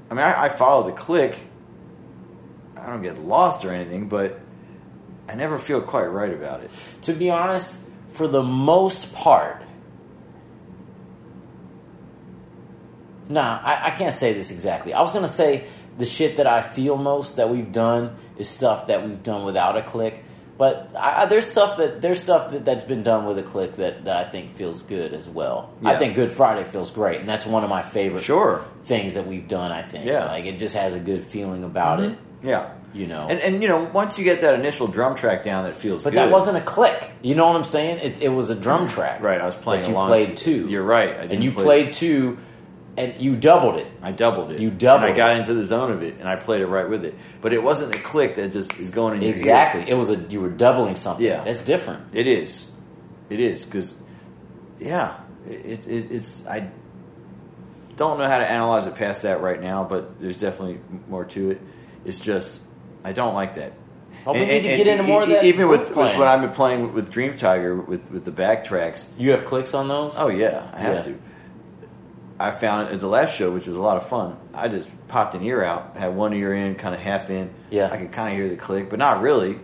[0.09, 1.37] I mean, I, I follow the click.
[2.77, 4.39] I don't get lost or anything, but
[5.27, 6.71] I never feel quite right about it.
[7.03, 7.77] To be honest,
[8.09, 9.63] for the most part,
[13.27, 14.93] nah, I, I can't say this exactly.
[14.93, 15.65] I was gonna say
[15.97, 19.77] the shit that I feel most that we've done is stuff that we've done without
[19.77, 20.23] a click.
[20.58, 23.73] But I, I- there's stuff that there's stuff that, that's been done with a click
[23.77, 25.73] that, that I think feels good as well.
[25.84, 28.63] I think Good Friday feels great, and that's one of my favorite Sure.
[28.84, 29.71] things that we've done.
[29.71, 30.25] I think, Yeah.
[30.27, 32.13] like it just has a good feeling about mm-hmm.
[32.13, 32.19] it.
[32.43, 32.69] Yeah.
[32.93, 33.27] You know.
[33.29, 36.13] And and you know, once you get that initial drum track down, that feels But
[36.13, 36.19] good.
[36.19, 37.12] that wasn't a click.
[37.21, 37.97] You know what I'm saying?
[37.97, 39.21] It, it was a drum track.
[39.21, 39.41] right.
[39.41, 40.67] I was playing that you played two.
[40.69, 41.10] You're right.
[41.10, 42.38] I and didn't you play- played two,
[42.97, 43.88] and you doubled it.
[44.01, 44.60] I doubled it.
[44.62, 46.89] You doubled And I got into the zone of it, and I played it right
[46.89, 47.15] with it.
[47.41, 49.36] But it wasn't a click that just is going in your ear.
[49.38, 49.89] Exactly.
[49.89, 51.25] It was a you were doubling something.
[51.25, 51.43] Yeah.
[51.43, 52.13] that's different.
[52.13, 52.69] It is.
[53.29, 53.93] It is because,
[54.79, 56.45] yeah, it, it, it's.
[56.47, 56.69] I
[57.97, 61.51] don't know how to analyze it past that right now, but there's definitely more to
[61.51, 61.62] it.
[62.05, 62.62] It's just
[63.03, 63.73] I don't like that.
[64.27, 66.51] Oh, we need to get into more of that Even with, with what I've been
[66.51, 69.05] playing with Dream Tiger with with the backtracks.
[69.17, 70.15] You have clicks on those?
[70.17, 71.01] Oh yeah, I have Yeah.
[71.13, 71.19] to.
[72.39, 74.37] I found at the last show, which was a lot of fun.
[74.53, 77.53] I just popped an ear out, had one ear in, kind of half in.
[77.69, 77.89] Yeah.
[77.91, 79.57] I could kind of hear the click, but not really.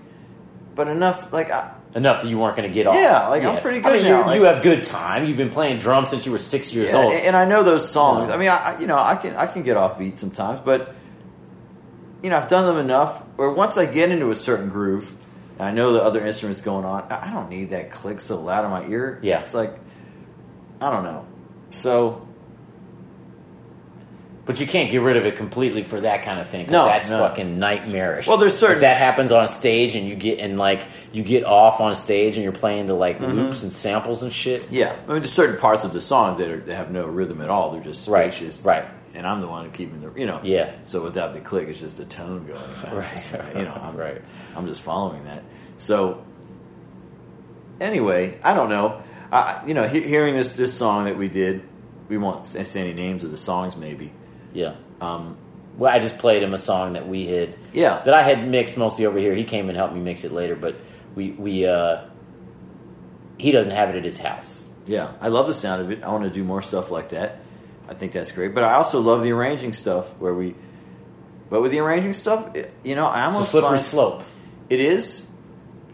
[0.73, 2.95] But enough, like I, enough that you weren't going to get off.
[2.95, 5.25] Yeah, like, I'm pretty I good mean, now, you like- you have good time.
[5.25, 7.13] You've been playing drums since you were six years Yeah, old.
[7.13, 8.29] and I know those songs.
[8.29, 8.35] Yeah.
[8.35, 10.95] I mean, I, I- you know, I can I can get off beat sometimes, but
[12.23, 13.19] you know, I've done them enough.
[13.35, 15.13] Where once I get into a certain groove,
[15.59, 18.39] and I know the other instruments going on, I I don't need that click so
[18.39, 19.19] loud in my ear.
[19.21, 19.41] Yeah.
[19.41, 19.77] it's like
[20.79, 21.25] I don't know.
[21.71, 22.27] So
[24.43, 26.65] But you can't get rid of it completely for that kind of thing.
[26.65, 27.19] 'cause No, that's no.
[27.19, 28.25] fucking nightmarish.
[28.27, 30.81] Well, there's certain- if that happens on stage and you get and like
[31.13, 33.33] you get off on stage and you're playing to like Mm-hmm.
[33.37, 34.65] loops and samples and shit.
[34.71, 37.39] yeah, I mean, there's certain parts of the songs that, are, that have no rhythm
[37.41, 37.69] at all.
[37.71, 38.85] They're just Right, spacious, right.
[39.13, 40.71] And I'm the one keeping the you know Yeah.
[40.85, 42.59] So without the click, it's just a tone going.
[42.97, 44.21] Right, you know, I'm, right.
[44.57, 45.43] I'm just following that.
[45.77, 46.23] So
[47.79, 49.01] anyway, I don't know.
[49.31, 51.61] I, you know, he, hearing this this song that we did,
[52.09, 54.11] we won't say any names of the songs, maybe.
[54.53, 54.75] Yeah.
[54.99, 55.37] Um,
[55.77, 58.77] Well, I just played him a song that we had yeah, that I had mixed
[58.77, 59.33] mostly over here.
[59.33, 60.75] He came and helped me mix it later, but
[61.15, 62.03] we we uh
[63.37, 64.69] he doesn't have it at his house.
[64.85, 65.13] yeah.
[65.19, 66.03] I love the sound of it.
[66.03, 67.39] I want to do more stuff like that.
[67.89, 68.53] I think that's great.
[68.53, 70.55] But I also love the arranging stuff where we.
[71.49, 74.23] But with the arranging stuff, it, you know, I It's a almost slippery find, slope.
[74.69, 75.25] It is,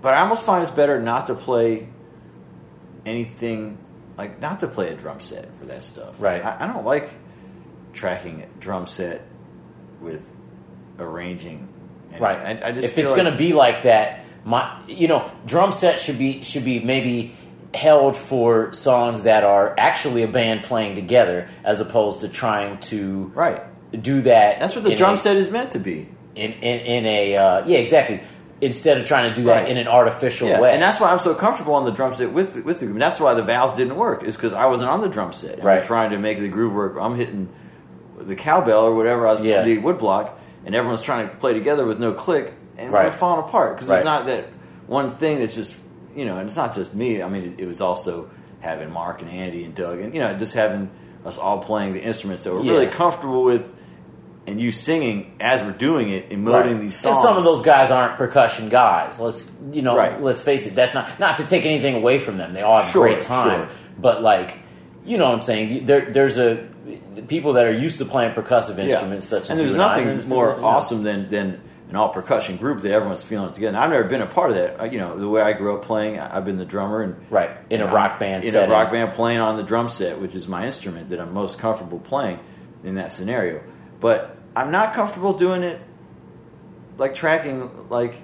[0.02, 1.88] but I almost find it's better not to play
[3.06, 3.78] anything
[4.18, 6.16] like not to play a drum set for that stuff.
[6.20, 6.44] Right.
[6.44, 7.10] I, I don't like
[7.98, 9.22] tracking drum set
[10.00, 10.32] with
[11.00, 11.68] arranging.
[12.14, 12.62] And Right.
[12.64, 15.72] I, I just if it's like- going to be like that, my you know, drum
[15.72, 17.36] set should be should be maybe
[17.74, 23.32] held for songs that are actually a band playing together, as opposed to trying to
[23.36, 23.62] Right.
[23.92, 24.60] do that.
[24.60, 26.08] That's what the drum a- set is meant to be.
[26.36, 28.22] in in, in a uh, yeah exactly.
[28.60, 29.70] Instead of trying to do that Right.
[29.70, 32.32] in an artificial Yeah, way, and that's why I'm so comfortable on the drum set
[32.32, 32.96] with with the groove.
[32.96, 34.24] And that's why the vowels didn't work.
[34.24, 35.64] Is because I wasn't on the drum set.
[35.64, 35.80] Right.
[35.82, 36.96] I'm trying to make the groove work.
[37.00, 37.50] I'm hitting
[38.18, 39.62] the cowbell or whatever I was Yeah.
[39.64, 40.32] the woodblock,
[40.66, 43.06] and everyone's trying to play together with no click, and Right.
[43.06, 43.98] we're falling apart because Right.
[43.98, 44.46] there's not that
[44.88, 45.76] one thing that's just
[46.16, 46.38] you know.
[46.38, 47.22] And it's not just me.
[47.22, 50.34] I mean, it, it was also having Mark and Andy and Doug, and you know,
[50.34, 50.90] just having
[51.26, 53.64] us all playing the instruments that we're really comfortable with.
[54.48, 56.80] And you singing as we're doing it, emoting Right.
[56.80, 57.22] these And songs.
[57.22, 59.20] some of those guys aren't percussion guys.
[59.20, 60.22] Let's you know, Right.
[60.24, 60.74] let's face it.
[60.74, 62.54] That's not not to take anything away from them.
[62.54, 63.68] They all have Sure, great time, sure.
[64.00, 64.58] but like
[65.06, 65.86] you know what I'm saying.
[65.86, 66.60] There, there's a
[67.28, 70.52] people that are used to playing percussive instruments such as and there's nothing and more
[70.56, 70.68] you know.
[70.68, 73.70] awesome than than an all percussion group that everyone's feeling together.
[73.70, 74.82] And I've never been a part of that.
[74.82, 77.50] I- You know, the way I grew up playing, I've been the drummer and Right,
[77.70, 78.70] in a and rock band in setting.
[78.70, 81.60] a rock band playing on the drum set, which is my instrument that I'm most
[81.60, 82.40] comfortable playing
[82.84, 83.62] in that scenario.
[84.02, 85.80] But I'm not comfortable doing it
[86.98, 88.16] like tracking like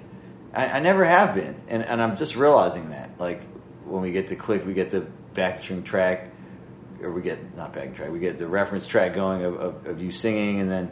[0.52, 3.42] I, I never have been, and and I'm just realizing that like
[3.86, 6.28] when we get to click, we get the backing track,
[7.04, 10.02] or we get not backing track, we get the reference track going of, of, of
[10.02, 10.90] you singing, and then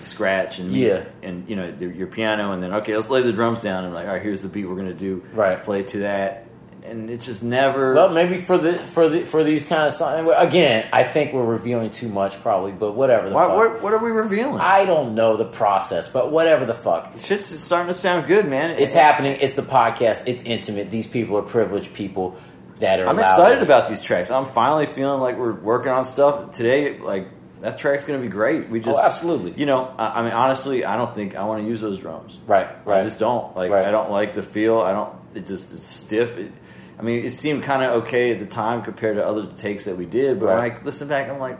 [0.00, 1.04] scratch and Yeah.
[1.22, 3.94] and you know the, your piano, and then okay, let's lay the drums down, and
[3.94, 5.62] like all right, here's the beat we're gonna do, Right.
[5.62, 6.46] Play to that,
[6.84, 7.94] and it's just never.
[7.94, 10.30] Well, maybe for the for the for these kind of songs.
[10.36, 12.70] Again, I think we're revealing too much, probably.
[12.72, 13.56] But whatever the why, fuck.
[13.56, 14.60] what, what are we revealing?
[14.60, 17.18] I don't know the process, but whatever the fuck.
[17.18, 18.70] Shit's starting to sound good, man.
[18.78, 19.38] It's happening.
[19.40, 20.22] It's the podcast.
[20.26, 20.90] It's intimate.
[20.90, 22.36] These people are privileged people
[22.78, 23.06] that are.
[23.06, 24.30] I'm excited about these tracks.
[24.30, 26.98] I'm finally feeling like we're working on stuff today.
[26.98, 27.28] Like
[27.60, 28.68] that track's going to be great.
[28.68, 29.52] We oh, just, Oh, absolutely.
[29.52, 32.38] You know, I, I mean, honestly, I don't think I want to use those drums.
[32.46, 33.00] Right, right.
[33.00, 33.70] I just don't like.
[33.70, 33.86] Right.
[33.86, 34.80] I don't like the feel.
[34.80, 35.14] I don't.
[35.34, 36.36] It just it's stiff.
[36.36, 36.52] It,
[36.98, 39.96] I mean, it seemed kind of okay at the time compared to other takes that
[39.96, 40.40] we did.
[40.40, 40.72] But Right.
[40.72, 41.58] when I listen back, I'm like,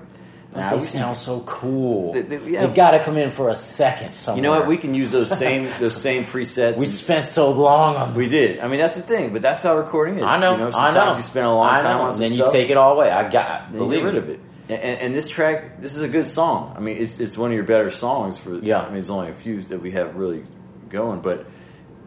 [0.55, 2.13] They we- sound so cool.
[2.13, 4.37] They- They, they- got to come in for a second somewhere.
[4.37, 4.67] You know what?
[4.67, 6.79] We can use those same those same presets.
[6.79, 8.09] we spent so long on.
[8.09, 8.17] Them.
[8.17, 8.61] we did.
[8.61, 9.33] I mean, that's the thing.
[9.33, 10.25] But that's how recording is.
[10.25, 10.53] I know.
[10.53, 11.17] You know I sometimes know.
[11.17, 12.47] you spend a long time on some then stuff.
[12.47, 13.11] you take it all away.
[13.11, 13.73] I got.
[13.73, 14.41] Then you get rid of it.
[14.71, 16.75] And, and, and this track, this is a good song.
[16.77, 18.59] I mean, it's it's one of your better songs for.
[18.59, 18.81] Yeah.
[18.81, 20.45] I mean, there's only a few that we have really
[20.89, 21.47] going, but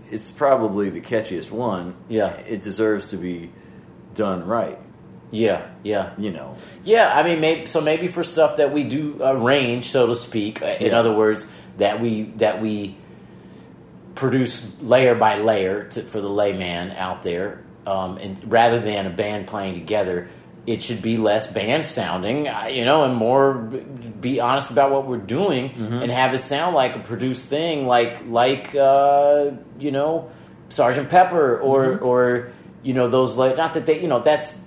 [0.10, 1.96] it's probably the catchiest one.
[2.10, 2.32] Yeah.
[2.32, 3.52] It deserves to be
[4.16, 4.78] done right.
[5.32, 5.66] Yeah.
[5.84, 6.14] Yeah.
[6.18, 6.58] You know.
[6.84, 7.80] Yeah, I mean, maybe so.
[7.82, 10.62] Maybe for stuff that we do arrange, so to speak.
[10.62, 11.00] uh, In Yeah.
[11.00, 12.98] other words, that we that we
[14.16, 19.10] produce layer by layer to, for the layman out there, um, and rather than a
[19.10, 20.28] band playing together,
[20.68, 25.18] it should be less band sounding, you know, and more be honest about what we're
[25.18, 25.94] doing Mm-hmm.
[26.04, 30.30] and have it sound like a produced thing, like like uh, you know,
[30.70, 32.06] Sergeant Pepper or Mm-hmm.
[32.06, 32.52] or
[32.84, 34.60] you know those like not that they you know that's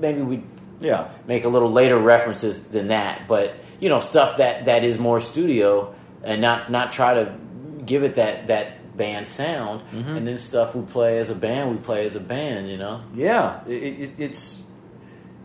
[0.00, 0.42] maybe we
[0.80, 1.08] Yeah.
[1.26, 5.20] make a little later references than that, but you know stuff that that is more
[5.20, 7.34] studio and not not try to
[7.84, 10.16] give it that that band sound, Mm-hmm.
[10.16, 13.02] and then stuff we play as a band, we play as a band, you know.
[13.14, 13.60] Yeah.
[13.66, 14.62] It, it, it's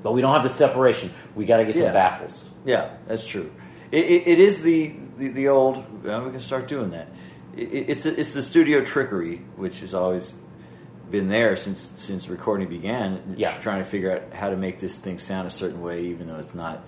[0.04, 1.12] But we don't have the separation.
[1.36, 2.50] We got to get some baffles.
[2.66, 3.52] Yeah, that's true.
[3.92, 5.84] It, it, it is the, the, the old.
[6.04, 7.08] Well, we can start doing that.
[7.56, 10.34] It, it- it's it's the studio trickery, which is always
[11.12, 13.36] been there since since recording began.
[13.38, 13.58] Yeah.
[13.60, 16.38] trying to figure out how to make this thing sound a certain way, even though
[16.38, 16.84] it's not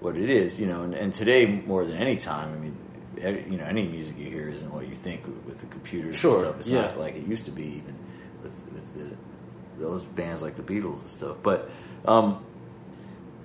[0.00, 0.60] what it is.
[0.60, 2.76] You know, and, and today more than any time, I mean,
[3.20, 6.36] every- you know, any music you hear isn't what you think with the computers Sure,
[6.36, 6.58] and stuff.
[6.60, 6.82] It's yeah.
[6.82, 7.94] not like it used to be, even
[8.42, 9.16] with with the,
[9.84, 11.36] those bands like the Beatles and stuff.
[11.42, 11.68] But
[12.06, 12.44] um,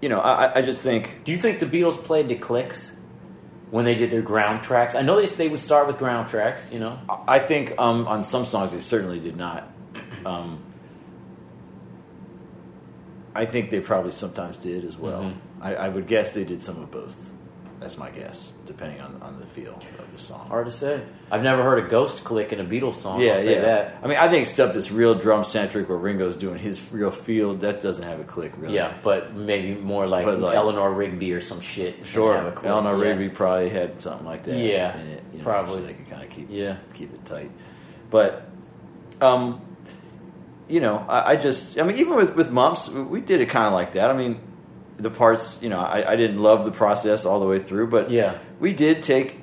[0.01, 2.91] you know, I, I just think Do you think the Beatles played to clicks
[3.71, 4.93] when they did their ground tracks?
[4.95, 6.99] I know they they would start with ground tracks, you know.
[7.27, 9.70] I think um, on some songs they certainly did not.
[10.25, 10.59] Um,
[13.33, 15.21] I think they probably sometimes did as well.
[15.23, 15.35] Mhm.
[15.61, 17.15] I, I would guess they did some of both.
[17.79, 20.47] That's my guess, depending on, on the feel of the song.
[20.49, 21.01] Hard to say.
[21.31, 23.19] I've never heard a ghost click in a Beatles song.
[23.21, 23.61] yeah, I'll say yeah.
[23.61, 23.97] that.
[24.03, 27.55] I mean, I think stuff that's real drum centric, where Ringo's doing his real feel,
[27.55, 28.75] that doesn't have a click really.
[28.75, 32.05] Yeah, but maybe more like, like- Eleanor Rigby or some shit.
[32.05, 33.09] Sure, have a click, Eleanor yeah.
[33.11, 34.57] Rigby probably had something like that.
[34.57, 35.75] Yeah, in it, you know, probably.
[35.77, 36.75] So they could kind of keep Yeah.
[36.93, 37.49] keep it tight.
[38.11, 38.47] But,
[39.21, 39.59] um,
[40.71, 43.67] you know, I, I just, I mean, even with with Mumps, we did it kind
[43.67, 44.09] of like that.
[44.09, 44.39] I mean,
[44.97, 48.09] the parts, you know, I, I didn't love the process all the way through, but
[48.11, 48.37] Yeah.
[48.59, 49.37] we did take.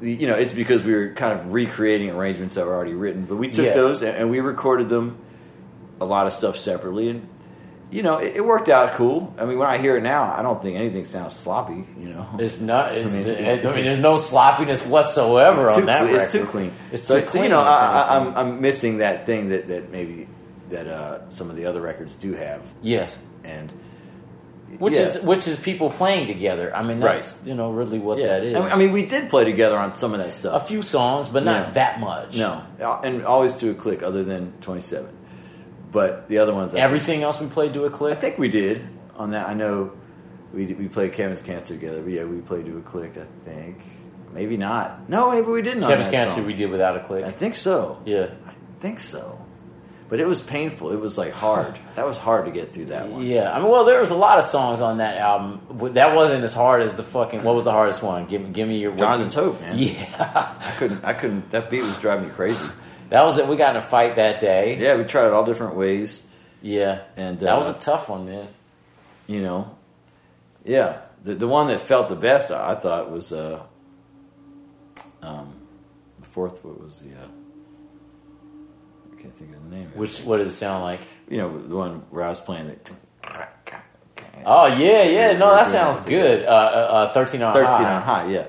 [0.00, 3.24] The, you know, it's because we were kind of recreating arrangements that were already written,
[3.26, 3.74] but we took Yes.
[3.76, 5.18] those and, and we recorded them,
[6.00, 7.28] a lot of stuff separately, and
[7.90, 9.32] you know, it, it worked out cool.
[9.38, 11.86] I mean, when I hear it now, I don't think anything sounds sloppy.
[12.00, 12.92] You know, It's not.
[12.92, 16.10] It's, I, I mean, mean, there's no sloppiness whatsoever on that.
[16.10, 16.72] It's too clean.
[16.90, 17.44] It's too so, clean.
[17.44, 20.26] you know, I, I'm I'm missing that thing that that maybe
[20.70, 23.18] that uh, some of the other records do have, Yes.
[23.44, 23.72] and
[24.78, 25.02] Which yeah.
[25.02, 26.74] is which is people playing together.
[26.74, 28.26] I mean, that's you know really what yeah.
[28.28, 28.56] that is.
[28.56, 31.44] I mean- we did play together on some of that stuff, a few songs, but
[31.44, 31.72] not Yeah.
[31.74, 32.36] that much.
[32.36, 32.62] no,
[33.04, 35.10] and always to a click, other than twenty seven.
[35.92, 38.16] But the other ones, I Everything else we played to a click.
[38.16, 38.82] I think we did
[39.16, 39.48] on that.
[39.48, 39.92] I know
[40.52, 42.02] we we played Kevin's Cancer together.
[42.02, 43.12] But yeah, we played to a click.
[43.16, 43.78] I think
[44.32, 45.08] maybe not.
[45.08, 45.84] No, maybe we didn't.
[45.84, 46.46] Kevin's Cancer song.
[46.46, 47.24] we did without a click.
[47.24, 48.00] I think so.
[48.04, 48.30] Yeah.
[48.44, 49.33] I think so.
[50.14, 50.92] But it was painful.
[50.92, 51.76] It was like hard.
[51.96, 53.26] that was hard to get through that one.
[53.26, 55.60] Yeah, I mean, well, there was a lot of songs on that album.
[55.94, 57.42] That wasn't as hard as the fucking.
[57.42, 58.26] What was the hardest one?
[58.26, 58.94] Give me, give me your.
[58.94, 59.76] Jonathan's Hope, man.
[59.76, 61.04] Yeah, I couldn't.
[61.04, 61.50] I couldn't.
[61.50, 62.64] That beat was driving me crazy.
[63.08, 63.48] that was it.
[63.48, 64.78] We got in a fight that day.
[64.78, 66.22] Yeah, we tried it all different ways,
[66.62, 68.46] Yeah, and that was uh, a tough one, man.
[69.26, 69.76] you know,
[70.64, 71.00] yeah.
[71.24, 73.64] The the one that felt the best, I, I thought, was uh,
[75.22, 75.54] um,
[76.20, 76.64] the fourth.
[76.64, 77.20] What was the?
[77.20, 77.26] Uh,
[79.12, 79.90] I can't think of the name.
[79.94, 81.00] Which what does it sound like?
[81.28, 82.76] you know the one where I was playing the.
[84.46, 85.32] Oh yeah, yeah.
[85.38, 86.44] No, that sounds good.
[86.44, 88.46] Uh, uh, uh, Thirteen on 13 high, on high, yeah.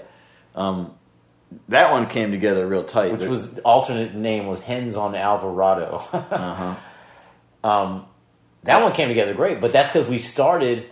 [0.55, 0.93] Um,
[1.69, 3.11] that one came together real tight.
[3.13, 5.97] which was alternate name was Hens on Alvarado.
[6.13, 6.75] uh-huh.
[7.69, 8.05] um,
[8.63, 10.89] that one came together great, but that's because we started.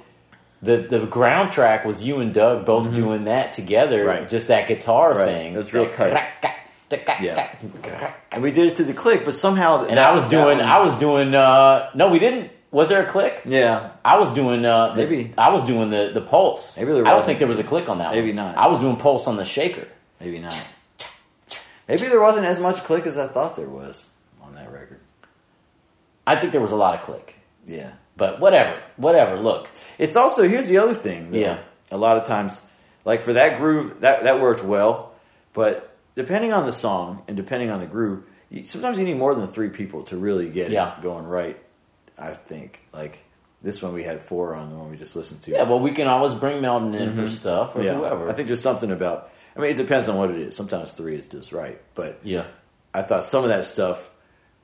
[0.62, 4.08] The, the ground track was you and Doug both doing that together, Mm-hmm.
[4.08, 4.30] Right.
[4.30, 5.26] just that guitar Right.
[5.26, 5.54] thing.
[5.56, 5.90] It was real
[6.92, 8.14] Yeah.
[8.32, 10.96] and we did it to the click, but somehow And I was doing, I was
[11.00, 11.34] doing.
[11.34, 12.52] Uh, no, we didn't.
[12.72, 13.42] Was there a click?
[13.46, 14.66] yeah, I was doing.
[14.66, 15.34] Uh, the, Maybe.
[15.38, 16.76] I was doing the the pulse.
[16.78, 17.26] Maybe there I don't wasn't.
[17.28, 18.12] think there was a click on that.
[18.14, 18.36] Maybe one.
[18.38, 18.58] not.
[18.58, 19.88] I was doing pulse on the shaker.
[20.20, 20.56] maybe not.
[21.88, 24.08] Maybe there wasn't as much click as I thought there was
[24.42, 25.00] on that record.
[26.26, 27.36] I think there was a lot of click,
[27.68, 29.36] Yeah, but whatever, whatever.
[29.40, 31.32] Look, it's also here's the other thing.
[31.32, 31.38] though.
[31.40, 31.60] Yeah.
[31.92, 32.62] a lot of times,
[33.04, 35.12] like for that groove, that that worked well,
[35.54, 39.34] but depending on the song and depending on the groove, you, sometimes you need more
[39.36, 40.98] than three people to really get Yeah.
[40.98, 41.58] it going right.
[42.18, 43.20] I think like
[43.62, 45.52] this one we had four on the one we just listened to.
[45.52, 47.88] yeah, well, we can always bring Melton in for stuff or Mm-hmm.
[47.88, 48.30] Yeah, whoever.
[48.30, 49.32] I think there's something about.
[49.56, 50.56] I mean, it depends on what it is.
[50.56, 52.46] Sometimes three is just right, but yeah,
[52.94, 54.12] I thought some of that stuff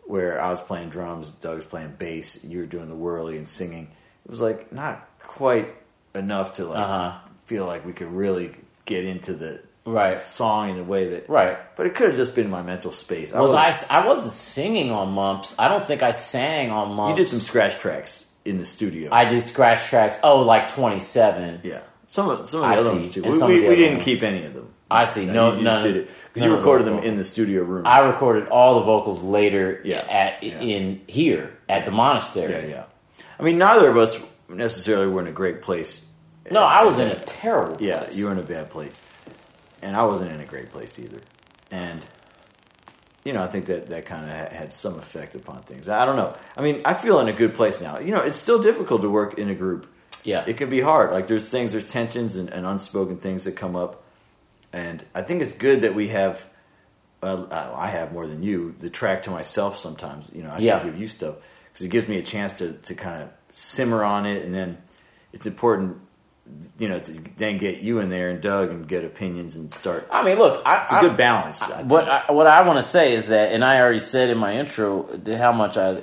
[0.06, 3.48] where I was playing drums, Doug was playing bass, you were doing the whirly and
[3.48, 3.90] singing.
[4.26, 5.74] It was like not quite
[6.16, 7.18] enough to like Uh-huh.
[7.46, 11.30] feel like we could really get into the right, song in a way that.
[11.30, 11.58] right.
[11.76, 13.32] But it could have just been my mental space.
[13.32, 13.74] Was I?
[14.02, 15.56] I wasn't singing on Mumps.
[15.58, 17.18] I don't think I sang on Mumps.
[17.18, 19.10] You did some scratch tracks in the studio.
[19.12, 20.18] I did scratch tracks.
[20.24, 21.62] Oh, like twenty seven.
[21.64, 21.82] yeah.
[22.12, 23.00] Some of some of I the other see.
[23.00, 23.24] ones too.
[23.24, 24.04] And We, we, we didn't ones.
[24.04, 24.74] keep any of them.
[24.92, 25.26] I see.
[25.28, 27.84] No, you just none- did it because you recorded them in the studio room.
[27.86, 30.00] I recorded all the vocals later Yeah.
[30.10, 30.60] at Yeah.
[30.60, 32.52] in here at the monastery.
[32.52, 32.84] Yeah, yeah.
[33.40, 34.18] I mean, neither of us
[34.50, 36.02] necessarily were in a great place.
[36.50, 37.88] No, I was in a terrible place.
[37.88, 39.00] Yeah, you were in a bad place,
[39.82, 41.20] and I wasn't in a great place either.
[41.72, 42.02] And
[43.26, 45.90] you know, I think that that kind of had some effect upon things.
[45.90, 46.34] I don't know.
[46.58, 48.00] I mean, I feel in a good place now.
[48.00, 49.88] You know, it's still difficult to work in a group.
[50.24, 50.44] Yeah.
[50.48, 51.12] It can be hard.
[51.12, 54.04] Like there's things, there's tensions and, and unspoken things that come up,
[54.72, 56.46] and I think it's good that we have.
[57.22, 58.74] Uh, I have more than you.
[58.80, 60.26] The track to myself sometimes.
[60.34, 60.80] You know, I Yeah.
[60.80, 61.36] should give you stuff
[61.68, 64.78] because it gives me a chance to to kind of simmer on it, and then
[65.34, 65.98] it's important.
[66.78, 70.08] You know, to then get you in there and Doug and get opinions and start.
[70.12, 71.62] I mean, look, I, It's a good balance.
[71.62, 71.84] I.
[71.84, 74.58] What I, what I want to say is that, and I already said in my
[74.58, 75.08] intro
[75.38, 76.02] how much I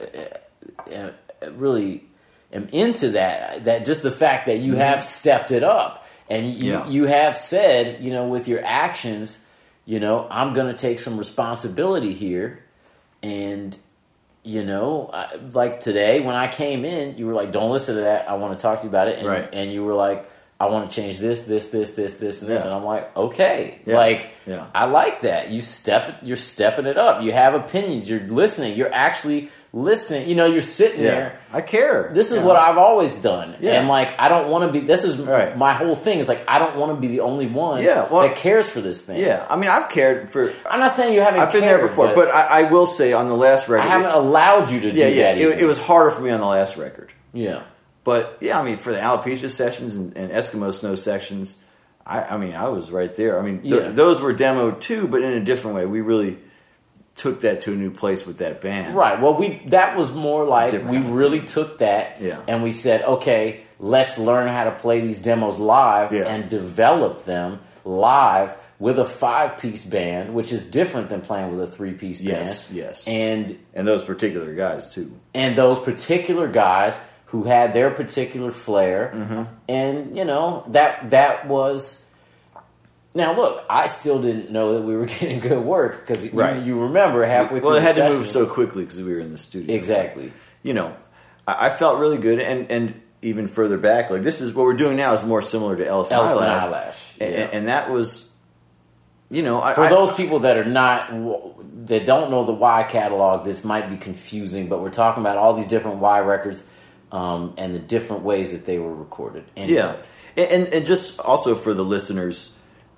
[0.95, 1.11] uh,
[1.53, 2.05] really
[2.53, 3.65] am into that.
[3.65, 6.87] That just the fact that you have stepped it up, and you Mm-hmm.
[6.89, 6.95] Yeah.
[6.95, 9.39] you have said, you know, with your actions,
[9.85, 12.63] you know, I'm going to take some responsibility here,
[13.23, 13.77] and
[14.43, 15.11] you know,
[15.53, 18.29] like today when I came in, you were like, "Don't listen to that.
[18.31, 19.49] I want to talk to you about it," and, Right.
[19.53, 20.31] and you were like.
[20.59, 23.79] I want to change this, this, this, this, this, and this, and I'm like, okay,
[23.85, 23.97] Yeah.
[23.97, 24.65] like, Yeah.
[24.75, 25.51] I like that.
[25.51, 27.23] You step, you're stepping it up.
[27.23, 28.09] You have opinions.
[28.09, 28.75] You're listening.
[28.75, 30.31] You're actually listening.
[30.31, 31.41] You know, you're sitting yeah, there.
[31.53, 32.11] I care.
[32.15, 32.45] This is Yeah.
[32.45, 33.73] what I've always done, Yeah.
[33.73, 34.87] and like, I don't want to be.
[34.87, 35.55] This is Right.
[35.59, 36.21] my whole thing.
[36.21, 38.81] Is like, I don't want to be the only one Yeah, well- that cares for
[38.81, 39.21] this thing.
[39.21, 40.51] Yeah, I mean, I've cared for.
[40.71, 41.41] I'm not saying you haven't.
[41.41, 43.91] I've been cared, there before, but, I, I will say on the last record, I
[43.91, 45.39] haven't allowed you to do yeah, yeah, that.
[45.39, 47.13] it, it was harder for me on the last record.
[47.35, 47.61] yeah.
[48.07, 51.57] But yeah, I mean, for the Alopecia sessions and, and Eskimo Snow sections,
[52.07, 53.39] I, I mean, I was right there.
[53.39, 53.89] I mean, th- Yeah.
[53.89, 55.85] those were demoed too, but in a different way.
[55.87, 56.39] We really
[57.17, 58.95] took that to a new place with that band.
[58.97, 59.21] Right.
[59.21, 62.43] Well, we that was more like we really took that Yeah.
[62.47, 66.29] and we said, okay, let's learn how to play these demos live Yeah.
[66.29, 71.67] and develop them live with a five piece band, which is different than playing with
[71.67, 72.47] a three piece band.
[72.49, 73.09] Yes, yes.
[73.09, 75.11] And And those particular guys too.
[75.35, 79.43] and those particular guys who had their particular flair, Mm-hmm.
[79.69, 82.03] and you know that that was.
[83.15, 86.59] Now look, I still didn't know that we were getting good work because Right.
[86.59, 89.13] you, you remember halfway Well, through it had the to move so quickly because we
[89.15, 89.75] were in the studio.
[89.75, 90.33] exactly.
[90.63, 90.95] you know,
[91.49, 94.75] I, I felt really good, and and even further back, like this is what we're
[94.75, 97.49] doing now is more similar to Elephant, Elephant Eyelash, Eyelash, and, yeah.
[97.53, 98.29] and that was,
[99.31, 101.09] you know, I, For I- those people that are not
[101.87, 102.83] that don't know the WHY?
[102.85, 106.21] catalog, this might be confusing, but we're talking about all these different WHY?
[106.21, 106.63] records
[107.13, 109.45] um, and the different ways that they were recorded.
[109.57, 109.79] Anyway.
[110.37, 112.53] Yeah, and and, just also for the listeners,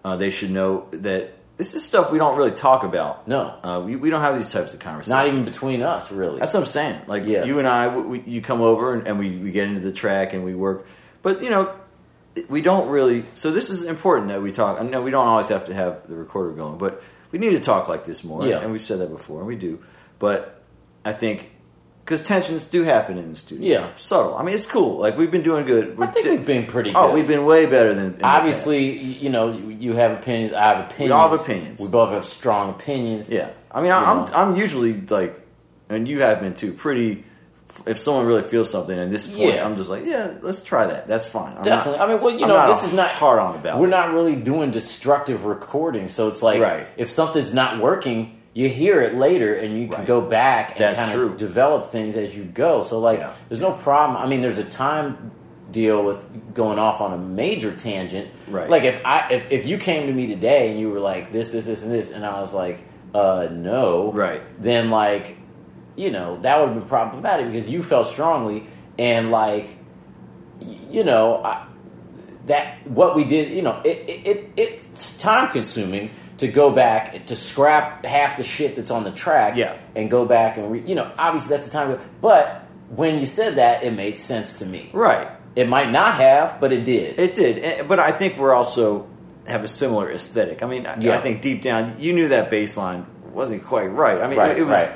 [0.04, 3.28] uh, they should know that this is stuff we don't really talk about.
[3.28, 3.54] No.
[3.62, 5.11] uh, we we don't have these types of conversations.
[5.11, 6.38] not even between us, really.
[6.38, 7.02] That's what I'm saying.
[7.06, 7.44] Like Yeah.
[7.44, 10.34] you and I, we, you come over and, and we, we get into the track
[10.34, 10.86] and we work,
[11.22, 11.74] but you know,
[12.48, 13.24] we don't really.
[13.34, 14.80] So this is important that we talk.
[14.80, 17.02] I know we don't always have to have the recorder going, but
[17.32, 18.46] we need to talk like this more.
[18.46, 18.61] Yeah.
[18.61, 19.82] and we've said that before, and we do.
[20.18, 20.62] But
[21.04, 21.50] I think
[22.09, 23.80] because tensions do happen in the studio.
[23.80, 23.94] Yeah.
[23.96, 24.34] subtle.
[24.34, 24.96] I mean, it's cool.
[24.96, 25.94] Like we've been doing good.
[26.00, 27.14] I think we've been pretty Oh, good.
[27.16, 30.54] we've been way better than Obviously, you know, you have opinions.
[30.54, 31.09] I have opinions.
[31.09, 31.80] We all have opinions.
[31.80, 33.28] We both have strong opinions.
[33.28, 34.32] Yeah, I mean, I, I'm know.
[34.32, 35.38] I'm usually like,
[35.90, 36.72] and you have been too.
[36.72, 37.24] Pretty.
[37.86, 39.66] If someone really feels something at this point, Yeah.
[39.66, 41.06] I'm just like, yeah, let's try that.
[41.06, 41.54] That's fine.
[41.54, 41.98] I'm Definitely.
[41.98, 43.78] not- I mean, well, you I'm know, this is not hard on about.
[43.78, 43.90] We're it.
[43.90, 46.86] not really doing destructive recording, so it's like Right.
[46.96, 50.06] if something's not working, you hear it later, and you can Right.
[50.06, 51.26] go back and That's kind true.
[51.26, 52.82] of develop things as you go.
[52.82, 53.30] So, like, Yeah.
[53.48, 54.16] there's no problem.
[54.16, 55.30] I mean, there's a time
[55.70, 58.26] deal with going off on a major tangent.
[58.50, 58.68] Right.
[58.68, 61.50] Like if I if, if you came to me today and you were like this
[61.50, 62.78] this this and this, and I was like,
[63.14, 64.40] uh, no, Right.
[64.61, 65.36] Then like,
[65.94, 68.66] you know, that would been problematic because you felt strongly
[68.98, 69.76] and like,
[70.90, 71.66] you know, I,
[72.46, 77.26] that what we did, you know, it, it, it it's time consuming to go back
[77.26, 79.74] to scrap half the shit that's on the track, Yeah.
[79.97, 81.99] and go back and re, you know, obviously that's the time.
[82.20, 84.91] But when you said that, it made sense to me.
[84.93, 85.28] right.
[85.57, 87.18] It might not have, but it did.
[87.18, 89.09] It did, Eh, but I think we're also
[89.49, 90.62] have a similar aesthetic.
[90.62, 91.16] I mean, I- Yeah.
[91.16, 94.20] I think deep down you knew that baseline wasn't quite right.
[94.20, 94.91] I mean, right, it, was right.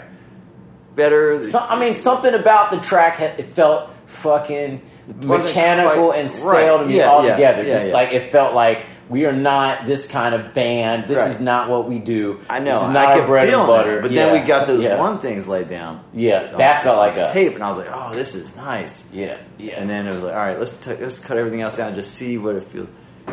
[0.95, 1.43] better.
[1.43, 4.83] So, I mean, something about the track it felt fucking
[5.21, 6.83] mechanical quite and stale right.
[6.83, 7.65] to me Yeah, altogether.
[7.65, 11.05] yeah, Just like it felt like we are not this kind of band.
[11.05, 11.31] This Right.
[11.31, 12.41] is not what we do.
[12.49, 12.73] I know.
[12.73, 13.99] This is I not our bread and butter.
[13.99, 14.99] it, but Yeah, then we got those yeah.
[14.99, 16.01] one things laid down.
[16.15, 17.33] Yeah, on- that felt like the us.
[17.33, 19.75] tape, and I was like, "Oh, this is nice." Yeah, yeah.
[19.77, 21.97] And then it was like, "All right, let's t- let's cut everything else down and
[21.97, 22.89] just see what it feels."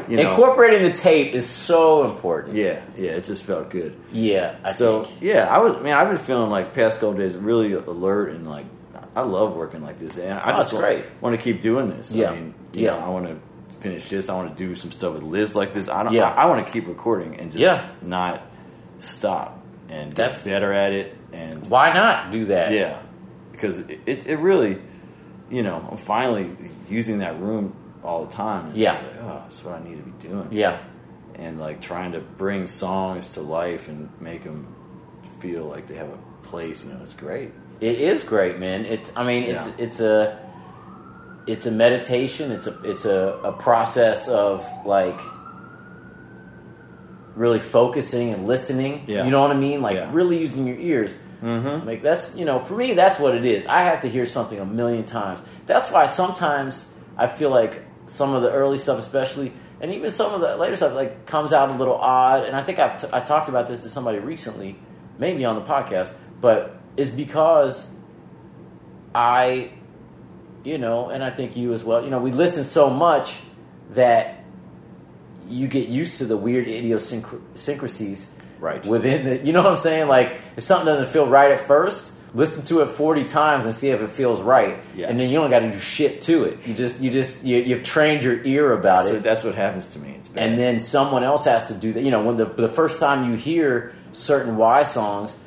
[0.07, 2.55] You know, Incorporating the tape is so important.
[2.55, 3.95] yeah, yeah, it just felt good.
[4.11, 5.17] Yeah, I so think.
[5.21, 5.79] yeah, I was.
[5.81, 8.65] Man, I've been feeling like past couple days really alert and like
[9.15, 12.11] I love working like this, and I Oh, just want, want to keep doing this.
[12.13, 12.29] Yeah.
[12.29, 12.91] I mean, you Yeah.
[12.91, 13.35] know, I want to
[13.79, 14.29] finish this.
[14.29, 15.87] I want to do some stuff with Liz like this.
[15.87, 16.13] I don't.
[16.13, 16.29] Yeah.
[16.29, 17.87] I, I want to keep recording and just Yeah.
[18.01, 18.41] not
[18.99, 21.15] stop and That's- get better at it.
[21.31, 22.71] And Why not do that?
[22.71, 23.01] yeah,
[23.51, 24.79] because it, it, it really,
[25.49, 26.55] you know, I'm finally
[26.89, 28.69] using that room all the time.
[28.69, 28.93] It's Yeah.
[28.93, 30.79] like, oh, that's what I need to be doing Yeah.
[31.35, 34.73] and like trying to bring songs to life and make them
[35.39, 36.17] feel like they have a
[36.47, 36.83] place.
[36.83, 37.51] You know, it's great.
[37.79, 38.85] It is great, man.
[38.85, 39.71] It's I mean it's Yeah.
[39.77, 40.39] it's a
[41.51, 42.51] it's a meditation.
[42.51, 45.19] It's a it's a, a process of like
[47.35, 49.03] really focusing and listening.
[49.07, 49.25] Yeah.
[49.25, 49.81] You know what I mean?
[49.81, 50.09] Like Yeah.
[50.13, 51.17] really using your ears.
[51.41, 51.87] Mm-hmm.
[51.87, 53.65] Like that's you know for me that's what it is.
[53.65, 55.39] I have to hear something a million times.
[55.65, 56.85] That's why sometimes
[57.17, 60.75] I feel like some of the early stuff, especially, and even some of the later
[60.75, 62.43] stuff, like comes out a little odd.
[62.43, 64.75] And I think I've t- I talked about this to somebody recently,
[65.17, 67.87] maybe on the podcast, but it's because
[69.15, 69.71] I,
[70.63, 72.03] you know, and I think you as well.
[72.03, 73.37] You know, we listen so much
[73.91, 74.43] that
[75.47, 78.29] you get used to the weird idiosyncrasies
[78.59, 78.85] Right.
[78.85, 79.37] within the.
[79.45, 80.07] You know what I'm saying?
[80.09, 83.89] Like if something doesn't feel right at first, listen to it 40 times and see
[83.89, 85.07] if it feels right, Yeah.
[85.07, 86.67] and then you don't got to do shit to it.
[86.67, 89.87] You just you just you, you've trained your ear about So it that's what happens
[89.87, 90.17] to me.
[90.35, 92.03] And then someone else has to do that.
[92.03, 94.83] You know, when the the first time you hear certain WHY?
[94.83, 95.37] songs,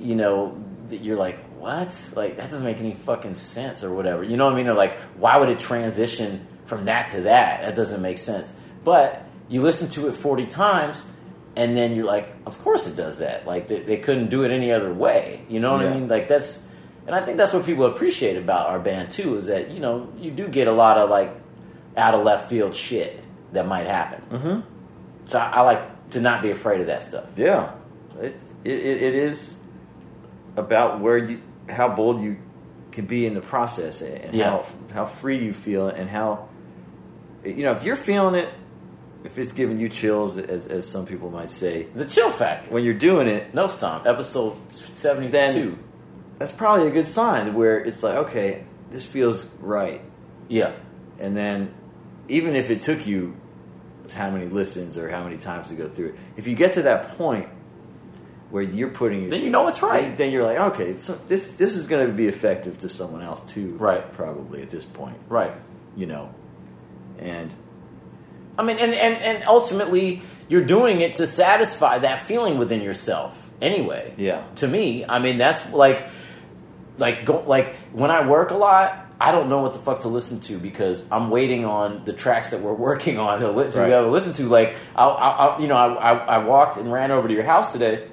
[0.00, 0.56] you know,
[0.88, 2.12] that you're like, what?
[2.14, 4.22] Like that doesn't make any fucking sense or whatever.
[4.22, 4.66] You know what I mean?
[4.66, 7.62] They're like, why would it transition from that to that?
[7.62, 8.52] That doesn't make sense.
[8.84, 11.04] But you listen to it 40 times.
[11.56, 13.46] And then you're like, of course it does that.
[13.46, 15.44] Like they, they couldn't do it any other way.
[15.48, 16.06] You know what I mean?
[16.06, 16.62] Like that's,
[17.06, 19.36] and I think that's what people appreciate about our band too.
[19.36, 21.34] Is that you know you do get a lot of like
[21.96, 23.18] out of left field shit
[23.52, 24.22] that might happen.
[24.30, 24.60] Mm-hmm.
[25.24, 27.24] So I, I like to not be afraid of that stuff.
[27.36, 27.72] yeah,
[28.20, 29.56] it it it is
[30.56, 32.36] about where you how bold you
[32.92, 34.50] can be in the process and Yeah.
[34.50, 36.48] how how free you feel and how
[37.44, 38.48] you know if you're feeling it
[39.24, 42.70] if it's giving you chills as as some people might say The chill factor.
[42.72, 45.30] when you're doing it Nose Tom, episode seventy-two.
[45.32, 45.78] Then-
[46.38, 50.00] that's probably a good sign where it's like okay this feels right
[50.48, 50.72] yeah,
[51.18, 51.74] and then
[52.28, 53.34] even if it took you
[54.14, 56.82] how many listens or how many times to go through it if you get to
[56.82, 57.48] that point
[58.50, 60.16] where you're putting your Then you know it's right.
[60.16, 63.40] Then you're like, okay, so this this is going to be effective to someone else
[63.42, 64.10] too, Right.
[64.12, 65.52] Probably at this point, Right.
[65.96, 66.34] you know,
[67.18, 67.54] and
[68.58, 73.50] I mean, and, and, and ultimately, you're doing it to satisfy that feeling within yourself
[73.62, 74.14] anyway.
[74.16, 74.44] Yeah.
[74.56, 76.06] To me, I mean, that's like,
[76.98, 80.08] like, go, like when I work a lot, I don't know what the fuck to
[80.08, 83.78] listen to because I'm waiting on the tracks that we're working on to, li- to
[83.78, 83.86] Right.
[83.86, 84.46] be able to listen to.
[84.48, 87.44] Like, I'll, I'll, I'll- you know, I, I, I walked and ran over to your
[87.44, 88.08] house today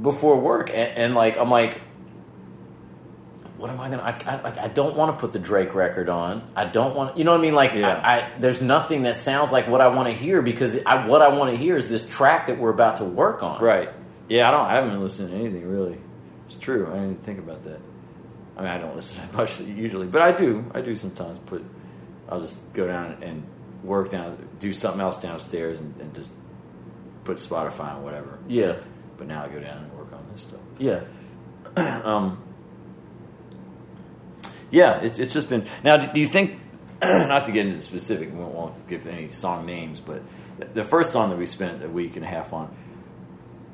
[0.00, 1.80] before work, and, and like, I'm like,
[3.56, 4.02] what am I gonna?
[4.02, 6.50] I, I, like, I don't want to put the Drake record on.
[6.56, 7.54] I don't want, you know what I mean?
[7.54, 7.88] Like, Yeah.
[7.92, 11.20] I, I there's nothing that sounds like what I want to hear because I, what
[11.20, 13.60] I want to hear is this track that we're about to work on.
[13.62, 13.90] right,
[14.28, 14.48] yeah.
[14.48, 14.66] I don't.
[14.66, 15.98] I haven't listened to anything really.
[16.46, 16.88] It's true.
[16.90, 17.80] I didn't think about that.
[18.56, 20.64] I mean, I don't listen to much usually, but I do.
[20.74, 21.38] I do sometimes.
[21.38, 21.62] Put.
[22.30, 23.44] I'll just go down and
[23.82, 26.32] work down, do something else downstairs, and, and just
[27.24, 28.38] put Spotify on whatever.
[28.48, 28.78] Yeah.
[29.20, 30.60] But now I go down and work on this stuff.
[30.78, 31.02] Yeah.
[31.76, 32.42] um,
[34.70, 35.66] yeah, it, it's just been.
[35.84, 36.58] Now, do do you think?
[37.02, 40.22] not to get into the specific, we won't, give any song names, but
[40.58, 42.74] the, the first song that we spent a week and a half on,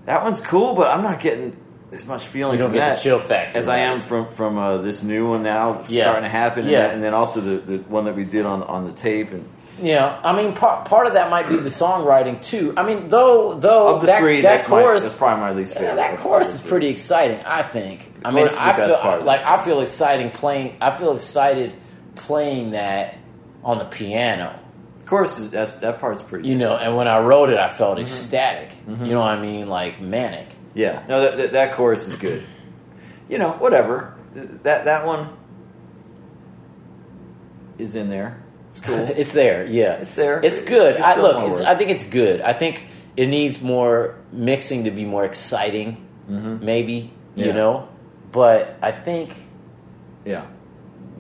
[0.07, 1.57] that one's cool, but I'm not getting
[1.93, 4.59] as much feeling You don't from get that chill factor, as I am from from
[4.59, 6.03] uh, this new one now Yeah.
[6.05, 6.83] starting to happen, and, Yeah.
[6.89, 9.49] that- and then also the, the one that we did on on the tape and.
[9.81, 12.73] Yeah, I mean, part, part of that might be the songwriting too.
[12.77, 15.75] I mean, though, though Of the that, three, that my, chorus, that's probably my least
[15.75, 17.41] yeah, that chorus is pretty exciting.
[17.45, 18.11] I think.
[18.25, 19.45] I mean, chorus is the I feel like.
[19.45, 20.77] I feel exciting playing.
[20.81, 21.75] I feel excited
[22.15, 23.19] playing that
[23.63, 24.59] on the piano.
[25.01, 26.49] Of course, that's, that part's pretty.
[26.49, 28.07] You know, and when I wrote it, I felt mm-hmm.
[28.07, 28.71] ecstatic.
[28.71, 29.05] Mm-hmm.
[29.05, 29.69] You know what I mean?
[29.69, 30.49] Like manic.
[30.75, 32.45] Yeah, no, that, that, that chorus is good.
[33.29, 34.15] You know, whatever.
[34.35, 35.37] That that one
[37.79, 38.43] is in there.
[38.77, 38.95] It's cool.
[39.17, 39.95] it's there, yeah.
[39.95, 40.41] It's there.
[40.45, 41.01] It's good.
[41.01, 41.61] I, look, it's.
[41.61, 42.41] I think it's good.
[42.43, 47.41] I think it needs more mixing to be more exciting, maybe you Mm-hmm.
[47.41, 47.53] Yeah.
[47.53, 47.89] know.
[48.33, 49.35] But I think
[50.25, 50.47] yeah,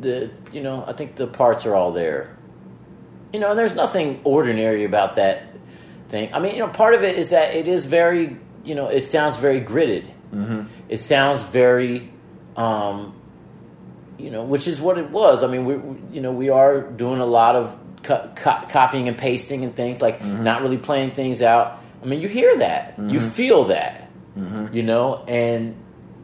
[0.00, 2.36] the you know I think the parts are all there.
[3.32, 5.42] You know, and there's nothing ordinary about that
[6.08, 6.32] thing.
[6.34, 9.04] I mean, you know, part of it is that it is very you know it
[9.06, 10.04] sounds very gridded.
[10.34, 10.68] Mm-hmm.
[10.88, 12.12] It sounds very.
[12.56, 13.14] Um,
[14.18, 15.42] you know, which is what it was.
[15.42, 19.08] I mean, we, we you know we are doing a lot of co- co- copying
[19.08, 20.42] and pasting and things like mm-hmm.
[20.44, 21.80] not really playing things out.
[22.02, 23.28] I mean, you hear that, you mm-hmm.
[23.30, 24.74] feel that, mm-hmm.
[24.74, 25.74] you know, and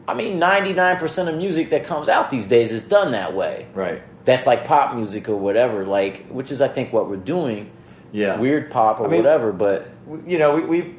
[0.07, 3.33] I mean, ninety nine percent of music that comes out these days is done that
[3.33, 3.67] way.
[3.73, 4.01] right.
[4.25, 7.71] That's like pop music or whatever, like which is I think what we're doing,
[8.13, 9.51] Yeah, weird pop or I mean- whatever.
[9.51, 9.87] But
[10.25, 10.95] You know, we, we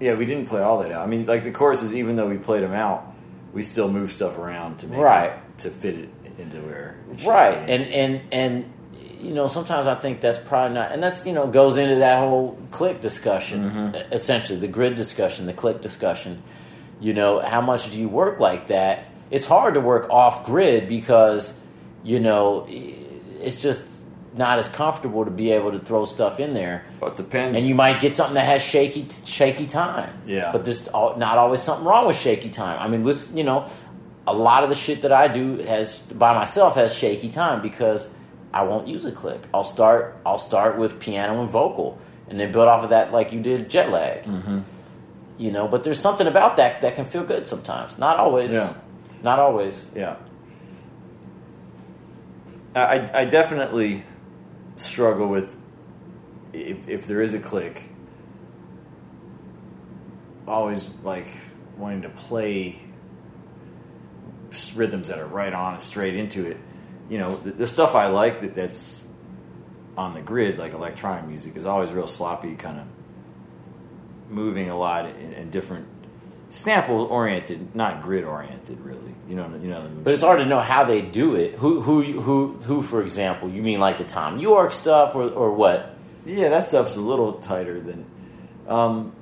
[0.00, 1.02] yeah we didn't play all that out.
[1.02, 3.14] I mean, like the choruses, even though we played them out,
[3.54, 5.30] we still move stuff around to make Right.
[5.30, 6.96] it, to fit it into where
[7.26, 8.72] right and and and
[9.20, 12.18] you know sometimes i think that's probably not and that's you know goes into that
[12.20, 14.12] whole click discussion Mm-hmm.
[14.12, 16.42] essentially the grid discussion the click discussion
[17.00, 20.88] you know how much do you work like that it's hard to work off grid
[20.88, 21.52] because
[22.04, 23.84] you know it's just
[24.36, 27.56] not as comfortable to be able to throw stuff in there Well, it depends.
[27.56, 30.12] and you might get something that has shaky shaky time.
[30.26, 30.52] Yeah.
[30.52, 32.78] But there's not always something wrong with shaky time.
[32.80, 33.68] I mean, listen, you know,
[34.28, 38.08] a lot of the shit that I do has by myself has shaky time because
[38.52, 39.40] I won't use a click.
[39.54, 41.98] I'll start I'll start with piano and vocal
[42.28, 44.24] and then build off of that like you did jet lag.
[44.24, 44.60] Mm-hmm.
[45.38, 47.96] You know, but there's something about that that can feel good sometimes.
[47.96, 48.52] Not always.
[48.52, 48.74] Yeah.
[49.22, 49.86] Not always.
[49.94, 50.16] Yeah.
[52.74, 54.04] I, I- definitely
[54.76, 55.56] struggle with
[56.52, 57.82] if, if there is a click,
[60.46, 61.28] always like
[61.78, 62.82] wanting to play
[64.74, 66.56] rhythms that are right on and straight into it.
[67.08, 69.00] You know, the, the stuff I like that, that's
[69.96, 72.86] on the grid, like electronic music, is always real sloppy, kind of
[74.30, 75.86] moving a lot and, in different
[76.50, 79.14] sample oriented, not grid oriented, really.
[79.28, 79.88] You know, you know.
[80.02, 81.54] But it's hard to know how they do it.
[81.54, 85.52] Who who who who for example, you mean like the Thom Yorke stuff or or
[85.52, 85.94] what?
[86.24, 88.06] Yeah, that stuff's a little tighter than.
[88.66, 89.14] Um,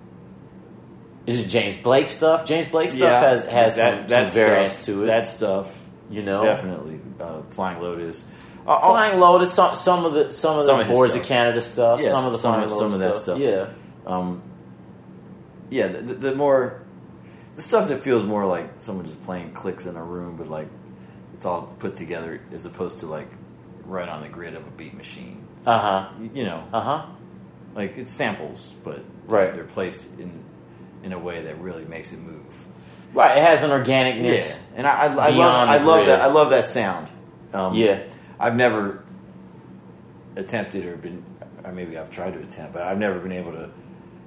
[1.26, 2.44] Is it James Blake stuff?
[2.46, 5.06] James Blake stuff yeah, has has that, some, that some variance stuff, to it.
[5.06, 7.00] That stuff, you know, definitely.
[7.20, 8.24] Uh, Flying Lotus.
[8.66, 9.52] Uh, uh, Flying Lotus.
[9.52, 11.22] Some some of the some of Some the of Boards stuff.
[11.24, 12.00] of Canada stuff.
[12.00, 13.38] Yes, some of the some Flying of- Lotus some of that stuff.
[13.40, 13.66] Yeah,
[14.06, 14.42] Um,
[15.70, 16.82] yeah, the, the, the more
[17.56, 20.68] the stuff that feels more like someone just playing clicks in a room, but like
[21.34, 23.28] it's all put together as opposed to like
[23.84, 25.44] right on the grid of a beat machine.
[25.66, 27.06] uh huh, You- You know, uh huh.
[27.74, 29.52] like it's samples, but Right.
[29.54, 30.44] they're placed in
[31.02, 32.66] in a way that really makes it move.
[33.14, 34.50] Right, it has an organicness.
[34.52, 37.08] Yeah, and I, I, I love I love that I love that sound.
[37.52, 38.00] Um, Yeah.
[38.38, 39.02] I've never
[40.36, 41.24] attempted or been,
[41.64, 43.70] or maybe I've tried to attempt, but I've never been able to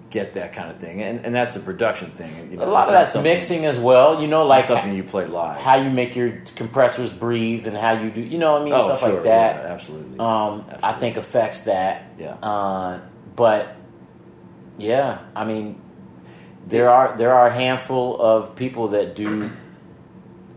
[0.10, 2.50] get that kind of thing, and and that's a production thing.
[2.52, 4.20] You know, A lot of that's mixing as well.
[4.20, 5.62] You know, Like something you play live.
[5.62, 8.22] how you make your compressors breathe and how you do.
[8.22, 9.64] You know, what I mean, oh, stuff sure, like that.
[9.66, 10.18] yeah, absolutely.
[10.20, 12.06] um, I think affects that.
[12.18, 12.34] Yeah.
[12.42, 13.02] Uh,
[13.36, 13.76] but
[14.80, 15.80] yeah, I mean,
[16.70, 19.52] there are there are a handful of people that do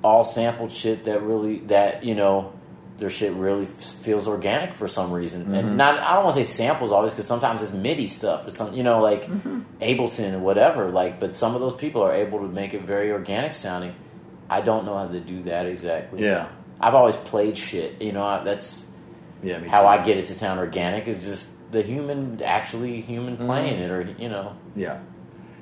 [0.02, 2.52] all sampled shit that really that you know
[2.98, 3.70] their shit really f-
[4.02, 5.54] feels organic for some reason, Mm-hmm.
[5.54, 8.50] and not I don't want to say samples always because sometimes it's MIDI stuff or
[8.50, 9.60] some you know like Mm-hmm.
[9.80, 10.90] Ableton or whatever.
[10.90, 13.94] Like, but some of those people are able to make it very organic sounding.
[14.50, 16.22] I don't know how to do that exactly.
[16.22, 16.48] yeah,
[16.80, 18.00] I've always played shit.
[18.02, 18.84] You know, I- that's
[19.42, 19.58] yeah.
[19.66, 19.86] How too.
[19.88, 24.02] I get it to sound organic is just the human, actually human playing it, or
[24.18, 24.98] you know, Yeah.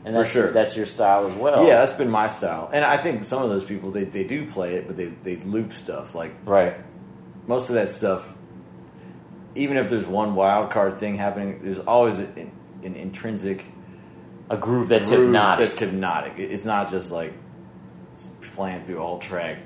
[0.04, 0.50] And For that's sure.
[0.52, 1.66] that's your style as well.
[1.66, 4.46] Yeah, that's been my style, and I think some of those people they, they do
[4.46, 6.14] play it, but they they loop stuff.
[6.14, 6.76] Like right.
[7.46, 8.32] most of that stuff,
[9.54, 12.50] even if there's one wild card thing happening, there's always an,
[12.82, 13.64] an intrinsic
[14.48, 15.66] A groove that's groove hypnotic.
[15.68, 16.32] That's hypnotic.
[16.38, 17.32] It's not just like
[18.54, 19.58] playing through all track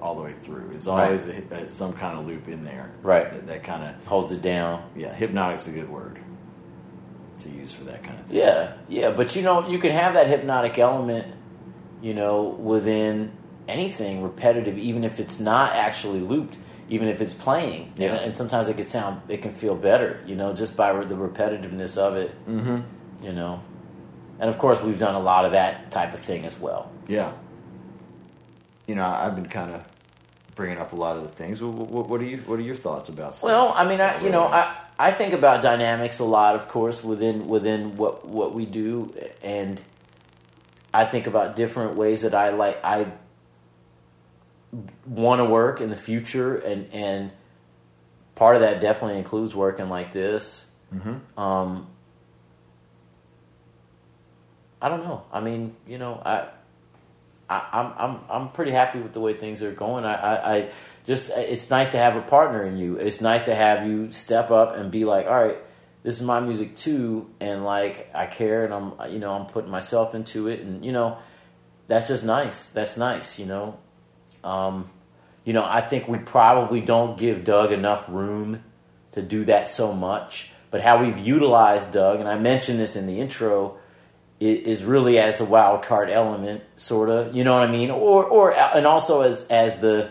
[0.00, 0.70] all the way through.
[0.74, 1.04] It's Right.
[1.04, 2.90] always a, a, some kind of loop in there.
[3.02, 3.30] Right.
[3.30, 4.82] That, that kind of holds it down.
[4.96, 6.18] yeah, hypnotic's a good word
[7.42, 8.38] to use for that kind of thing.
[8.38, 11.34] Yeah, yeah, but you know, you can have that hypnotic element,
[12.00, 13.32] you know, within
[13.68, 16.56] anything repetitive, even if it's not actually looped,
[16.88, 17.92] even if it's playing.
[17.96, 18.14] Yeah.
[18.14, 21.14] And, and sometimes it can sound, it can feel better, you know, just by the
[21.14, 22.34] repetitiveness of it.
[22.46, 23.24] Mm-hmm.
[23.24, 23.62] you know.
[24.38, 26.90] And of course, we've done a lot of that type of thing as well.
[27.06, 27.32] Yeah.
[28.86, 29.86] You know, I've been kind of
[30.54, 31.62] bringing up a lot of the things.
[31.62, 32.38] What, what, what are you?
[32.38, 33.38] What are your thoughts about?
[33.42, 37.02] Well, I mean, I, you know, I, I think about dynamics a lot, of course,
[37.02, 39.82] within within what what we do, and
[40.94, 43.06] I think about different ways that I like I
[45.06, 47.30] want to work in the future, and and
[48.34, 50.66] part of that definitely includes working like this.
[50.94, 51.20] Mhm.
[51.38, 51.88] Um,
[54.80, 55.22] I don't know.
[55.32, 56.48] I mean, you know, I.
[57.52, 60.04] I, I'm I'm I'm pretty happy with the way things are going.
[60.04, 60.70] I, I, I
[61.04, 62.96] just it's nice to have a partner in you.
[62.96, 65.58] It's nice to have you step up and be like, all right,
[66.02, 69.70] this is my music too, and like I care, and I'm you know I'm putting
[69.70, 71.18] myself into it, and you know
[71.86, 72.68] that's just nice.
[72.68, 73.78] That's nice, you know.
[74.42, 74.90] Um,
[75.44, 78.62] you know, I think we probably don't give Doug enough room
[79.12, 80.50] to do that so much.
[80.70, 83.76] But how we've utilized Doug, and I mentioned this in the intro,
[84.50, 87.34] is really as the wild card element, sort of.
[87.34, 87.90] You know what I mean?
[87.90, 90.10] Or, or, and also as as the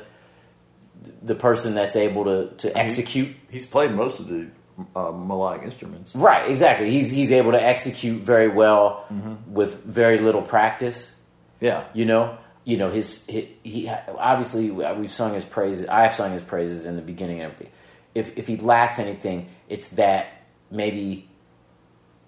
[1.21, 3.35] the person that's able to to execute.
[3.49, 4.47] he's played most of the
[4.95, 6.13] uh, melodic instruments.
[6.15, 6.89] Right, exactly.
[6.89, 9.05] He's he's able to execute very well
[9.47, 11.13] with very little practice.
[11.59, 11.85] Yeah.
[11.93, 15.87] You know, you know his he, he obviously we've sung his praises.
[15.87, 17.73] I've sung his praises in the beginning and everything.
[18.15, 20.27] If if he lacks anything, it's that
[20.69, 21.29] maybe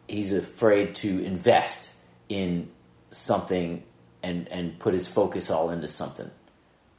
[0.07, 1.95] he's afraid to invest
[2.29, 2.69] in
[3.11, 3.83] something
[4.21, 6.29] and and put his focus all into something.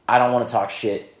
[0.07, 1.15] I don't want to talk shit.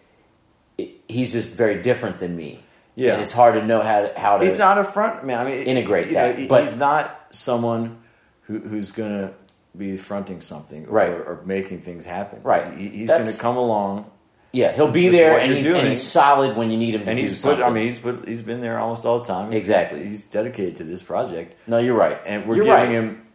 [0.77, 2.61] It, he's just very different than me.
[2.97, 3.13] Yeah.
[3.13, 4.45] and it's hard to know how to how to.
[4.45, 5.39] He's not a front man.
[5.39, 7.99] I mean, Integrate you know, that, but- he's not someone
[8.43, 9.33] who, who's going to
[9.77, 11.09] be fronting something or, Right.
[11.09, 12.39] or, making things happen.
[12.43, 12.77] Right.
[12.77, 14.09] He, he's going to come along,
[14.55, 17.19] Yeah, he'll be there, and he's, and he's solid when you need him to and
[17.19, 17.57] do he's something.
[17.61, 17.67] put.
[17.67, 18.25] I mean, he's put.
[18.25, 19.51] He's been there almost all the time.
[19.51, 20.07] Exactly.
[20.07, 22.89] He's dedicated to this project, no, you're right, and we're you're giving right.
[22.89, 23.25] him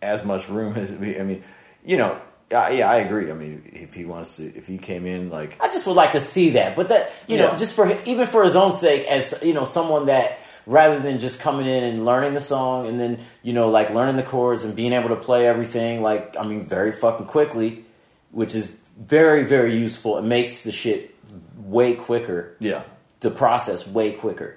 [0.00, 1.18] as much room as we.
[1.18, 1.42] I mean,
[1.84, 2.20] you know,
[2.52, 3.28] I, yeah, I agree.
[3.28, 6.12] I mean, if he wants to, if he came in like I just would like
[6.12, 9.34] to see that, but that you know, just for even for his own sake, as
[9.42, 13.18] you know, someone that rather than just coming in and learning the song and then
[13.42, 16.66] you know, like learning the chords and being able to play everything, like I mean,
[16.66, 17.84] very fucking quickly,
[18.30, 20.18] which is very very useful.
[20.18, 21.14] It makes the shit
[21.56, 22.56] way quicker.
[22.60, 22.82] yeah,
[23.20, 24.56] the process way quicker.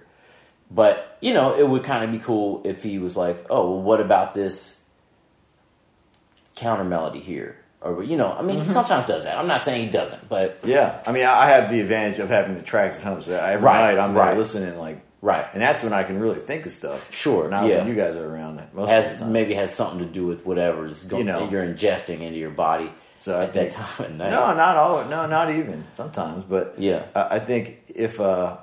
[0.71, 3.81] But you know, it would kind of be cool if he was like, "Oh, well,
[3.81, 4.79] what about this
[6.55, 8.71] counter melody here?" Or you know, I mean, he mm-hmm.
[8.71, 9.37] sometimes does that.
[9.37, 11.01] I'm not saying he doesn't, but yeah.
[11.07, 13.95] I mean, I have the advantage of having the tracks at home, so every Right,
[13.95, 14.37] night I'm right.
[14.37, 17.11] listening, like right, and that's when I can really think of stuff.
[17.13, 17.79] Sure, not yeah.
[17.79, 18.57] when you guys are around.
[18.73, 19.31] Most of the has time.
[19.31, 21.49] maybe has something to do with whatever is going, You know.
[21.49, 22.91] you're ingesting into your body
[23.22, 24.32] So I at think- that time of night.
[24.32, 25.03] No, not all.
[25.05, 26.45] No, not even sometimes.
[26.45, 27.03] But Yeah.
[27.13, 28.57] I, I think if uh,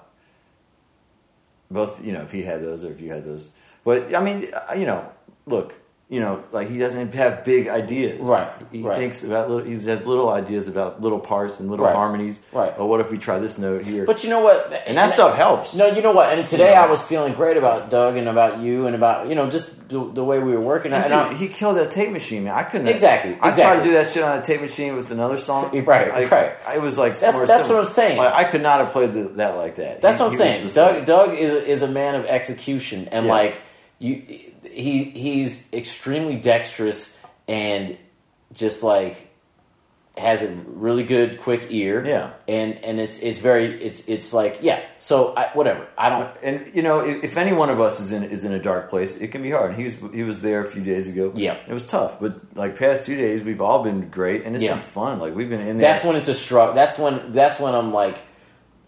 [1.71, 3.51] both, you know, if he had those or if you had those,
[3.85, 5.07] but I mean, uh, you know,
[5.47, 5.75] look,
[6.09, 8.21] you know, like he doesn't have big ideas.
[8.21, 8.97] Right, He right.
[8.97, 9.65] thinks about little.
[9.67, 12.41] He has little ideas about little parts and little Right, harmonies.
[12.53, 12.73] right.
[12.79, 14.05] Or what if we try this note here?
[14.05, 14.73] But you know what?
[14.87, 15.75] and that stuff helps.
[15.75, 16.31] No, you know what?
[16.33, 16.83] And today You know.
[16.83, 20.09] I was feeling great about Doug and about you and about you know just the,
[20.13, 20.93] the way we were working.
[20.93, 22.55] And And dude, he killed that tape machine, man.
[22.55, 23.83] I couldn't Exactly, I tried exactly.
[23.83, 25.71] to do that shit on a tape machine with another song.
[25.87, 26.53] Right, I, right.
[26.69, 27.81] I was like, That's- that's similar.
[27.81, 28.19] what I'm saying.
[28.19, 30.01] Like, I could not have played the, that like that.
[30.01, 30.69] That's He- what I'm saying.
[30.73, 33.33] Doug, like- Doug is a, is a man of execution, and Yeah.
[33.33, 33.61] like
[33.99, 34.23] you
[34.71, 37.17] he he's extremely dexterous
[37.49, 37.97] and
[38.53, 39.33] just like
[40.19, 42.03] has a really good quick ear.
[42.05, 42.31] Yeah.
[42.49, 44.83] and and it's it's very it's it's like yeah.
[44.99, 45.87] So I, whatever.
[45.99, 46.35] I don't.
[46.43, 48.89] And you know, if, if any one of us is in is in a dark
[48.89, 49.75] place, it can be hard.
[49.75, 51.31] He was he was there a few days ago.
[51.35, 51.59] Yeah.
[51.69, 54.75] it was tough, but like past two days, we've all been great, and it's Yeah.
[54.75, 55.19] been fun.
[55.21, 55.93] Like we've been in there.
[55.93, 56.75] That's when it's a struggle.
[56.75, 58.19] That's when that's when I'm like,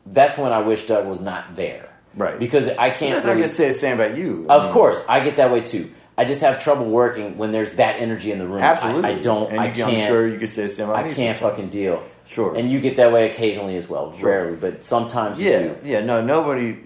[0.06, 1.87] that's when I wish Doug was not there.
[2.16, 2.38] Right.
[2.38, 3.12] Because I can't.
[3.12, 4.46] That's not really- gonna say the same about you.
[4.48, 5.90] I Of mean, course, I get that way too.
[6.16, 8.62] I just have trouble working when there's that energy in the room.
[8.62, 9.10] Absolutely.
[9.10, 9.52] I, don't.
[9.52, 9.92] And I can't.
[9.96, 12.02] I'm sure you could say the same about I me can't fucking deal.
[12.26, 12.56] Sure.
[12.56, 14.16] And you get that way occasionally as well.
[14.16, 14.28] Sure.
[14.28, 15.76] Rarely, but sometimes you Yeah, do.
[15.84, 16.00] yeah.
[16.00, 16.78] No, nobody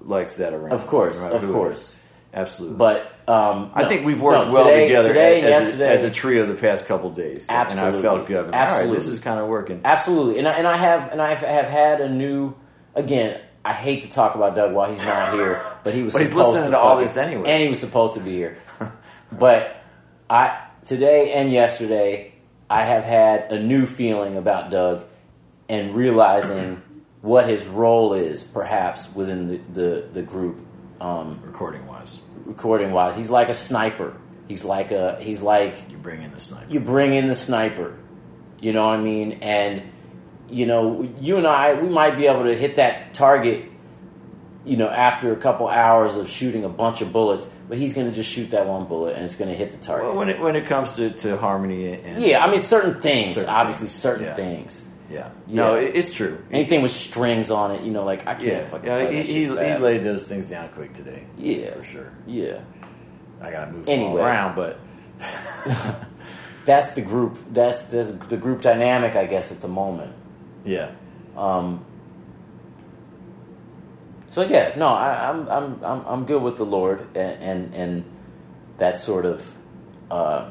[0.00, 0.72] likes that around.
[0.72, 1.98] Of course, of course.
[2.34, 2.76] Absolutely.
[2.78, 5.88] But um, I no, think we've worked no, well today, together today as, yesterday.
[5.88, 7.46] a, as a trio the past couple days.
[7.48, 7.50] Absolutely.
[7.50, 8.02] And I Absolutely.
[8.02, 8.44] felt good.
[8.46, 9.80] I'm like, All right, this is kind of working.
[9.84, 12.54] Absolutely, and I, and I have and I have had a new.
[12.94, 16.14] Again, I hate to talk about Doug while he's not here, but he was.
[16.14, 17.50] But he's supposed listening to to all this anyway.
[17.50, 18.56] and he was supposed to be here.
[19.32, 19.82] but
[20.28, 22.32] I today and yesterday,
[22.70, 25.04] I have had a new feeling about Doug,
[25.68, 26.82] and realizing
[27.20, 30.66] what his role is, perhaps within the the, the group.
[31.00, 34.14] Um, Recording wise, recording wise, he's like a sniper.
[34.48, 36.66] He's like a he's like you bring in the sniper.
[36.70, 37.96] you bring in the sniper.
[38.60, 39.38] You know what I mean?
[39.40, 39.82] And
[40.50, 43.66] you know, you and I, we might be able to hit that target.
[44.62, 48.06] You know, after a couple hours of shooting a bunch of bullets, but he's going
[48.08, 50.08] to just shoot that one bullet and it's going to hit the target.
[50.08, 53.36] well, when it when it comes to, to harmony and yeah, I mean, certain things,
[53.36, 54.34] Certain obviously, things, certain yeah.
[54.34, 54.84] things.
[55.10, 55.80] yeah, no, Yeah.
[55.86, 56.44] it, it's true.
[56.50, 59.08] Anything with strings on it, you know, like I can't yeah, fucking yeah.
[59.22, 61.24] He, he, laid those things down quick today.
[61.38, 61.72] Yeah.
[61.76, 62.12] for sure.
[62.26, 62.60] Yeah,
[63.40, 64.20] I gotta move Anyway.
[64.20, 64.78] around, but
[66.66, 67.38] that's the group.
[67.50, 70.12] That's the the group dynamic, I guess, at the moment.
[70.64, 70.92] Yeah,
[71.36, 71.84] Um,
[74.28, 78.04] so yeah, no, I, I'm I'm I'm I'm good with the Lord and and, and
[78.78, 79.54] that sort of
[80.10, 80.50] uh,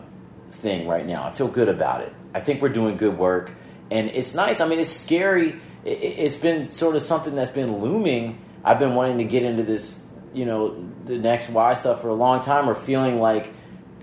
[0.52, 1.24] thing right now.
[1.24, 2.14] I feel good about it.
[2.34, 3.52] I think we're doing good work,
[3.90, 4.60] and it's nice.
[4.60, 5.60] I mean, it's scary.
[5.86, 8.40] It, it's been sort of something that's been looming.
[8.64, 10.04] I've been wanting to get into this,
[10.34, 11.74] you know, the next WHY?
[11.74, 13.54] stuff for a long time, or feeling like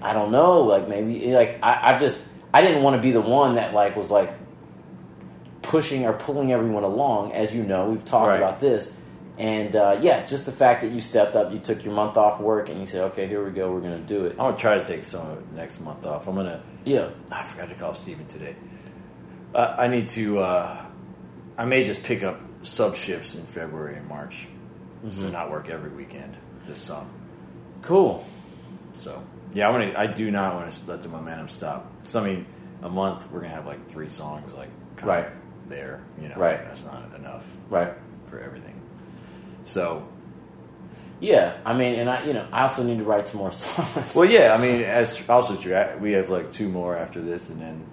[0.01, 3.21] I don't know, like maybe like I, I've just I didn't want to be the
[3.21, 4.33] one that like was like
[5.67, 7.33] pushing or pulling everyone along.
[7.33, 8.37] As you know, we've talked Right.
[8.39, 8.93] about this.
[9.39, 12.41] And uh, yeah, just the fact that you stepped up, you took your month off
[12.41, 13.71] work, and you said, "Okay, here we go.
[13.71, 16.27] We're going to do it." I'm gonna try to take some of next month off.
[16.27, 16.63] I'm gonna.
[16.85, 18.57] Yeah, I forgot to call Steven today.
[19.55, 20.39] Uh, I need to.
[20.39, 20.87] Uh,
[21.59, 24.49] I may just pick up sub shifts in February and March,
[25.01, 25.11] Mm-hmm.
[25.11, 26.35] so not work every weekend
[26.67, 27.07] this summer.
[27.83, 28.25] cool.
[28.95, 30.01] So yeah, I want to.
[30.01, 31.91] I do not want to let the momentum stop.
[32.09, 32.47] So I mean,
[32.83, 34.71] a month we're gonna have like three songs like
[35.03, 35.27] Right.
[35.27, 35.33] of
[35.69, 36.03] there.
[36.21, 36.63] You know, Right.
[36.65, 37.93] That's not enough Right.
[38.27, 38.81] for everything.
[39.65, 40.07] So
[41.21, 44.15] Yeah, I mean, and I, you know, I also need to write some more songs.
[44.15, 44.55] well, yeah.
[44.55, 45.77] I mean, as also true.
[46.01, 47.87] We have like two more after this, and then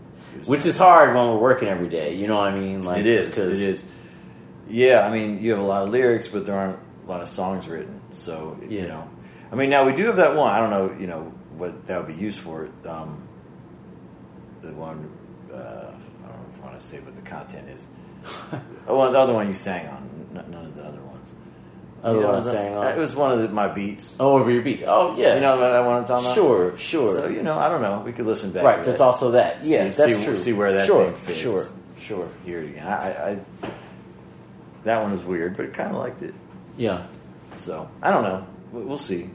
[0.46, 2.16] which is hard when we're working every day.
[2.16, 2.82] You know what I mean?
[2.82, 3.28] Like it is.
[3.30, 3.86] Cause it is.
[4.68, 7.30] Yeah, I mean, you have a lot of lyrics, but there aren't a lot of
[7.30, 8.00] songs written.
[8.14, 8.82] So Yeah.
[8.82, 9.10] you know,
[9.52, 10.52] I mean, now we do have that one.
[10.52, 12.70] I don't know, you know, what that would be used for.
[12.86, 13.22] Um,
[14.62, 15.10] the one
[15.54, 15.92] uh, I don't
[16.24, 17.86] know if I want to say what the content is.
[18.88, 20.10] oh, well, the other one you sang on.
[20.34, 21.34] None of the other ones.
[22.04, 22.88] Other You know, one I sang on.
[22.88, 24.18] It was one of the, my beats.
[24.20, 24.82] Oh, over your beats.
[24.86, 25.36] Oh, yeah.
[25.36, 26.36] You know that one I'm talking about?
[26.36, 27.10] Sure, sure.
[27.10, 28.02] So you know, I don't know.
[28.04, 28.64] We could listen back.
[28.64, 28.80] right.
[28.80, 29.04] to That's that.
[29.04, 29.64] also that.
[29.64, 30.38] Yeah, See- that's see- true.
[30.38, 31.40] see where that sure, thing fits.
[31.40, 31.66] Sure,
[32.00, 32.28] sure.
[32.44, 32.88] Hear it again.
[32.88, 33.70] I, I, I
[34.84, 36.34] that one was weird, but I kind of liked it.
[36.76, 37.06] Yeah.
[37.56, 38.48] So I don't know.
[38.72, 39.30] We- We'll see.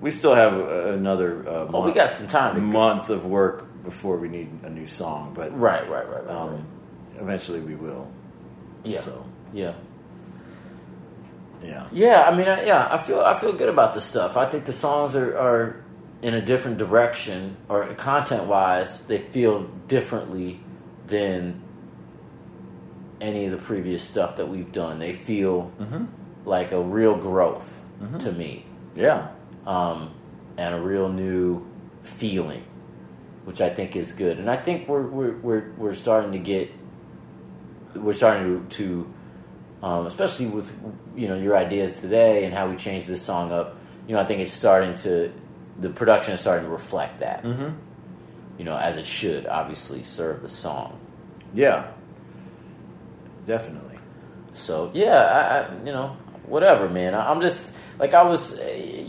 [0.00, 3.67] We still have uh, another uh, month, Well, we got some time month of work
[3.84, 6.34] before we need a new song, but Right, right, right, right.
[6.36, 6.62] um, right.
[7.20, 8.10] eventually we will.
[8.84, 9.00] Yeah.
[9.00, 9.74] So Yeah.
[11.62, 14.36] yeah, Yeah, I mean, I, yeah, I feel I feel good about the stuff.
[14.36, 15.76] I think the songs are, are
[16.22, 20.60] in a different direction, or content wise, they feel differently
[21.06, 21.62] than
[23.20, 24.98] any of the previous stuff that we've done.
[24.98, 26.04] They feel Mm-hmm.
[26.44, 27.80] like a real growth
[28.20, 28.64] to me,
[28.94, 29.28] yeah,
[29.66, 30.10] um,
[30.56, 31.66] and a real new
[32.04, 32.62] feeling,
[33.48, 34.38] which I think is good.
[34.38, 36.70] And I think we're we're we're, we're starting to get
[37.94, 39.14] we're starting to, to
[39.82, 40.70] um, especially with
[41.16, 43.74] you know your ideas today and how we changed this song up.
[44.06, 45.32] You know, I think it's starting to
[45.78, 47.42] the production is starting to reflect that.
[47.42, 47.70] mm-hmm.
[48.58, 51.00] You know, as it should obviously serve the song.
[51.54, 51.92] yeah,
[53.46, 53.98] definitely.
[54.52, 56.18] So yeah, I, I you know
[56.48, 57.14] whatever, man.
[57.14, 58.58] I, I'm just like I was.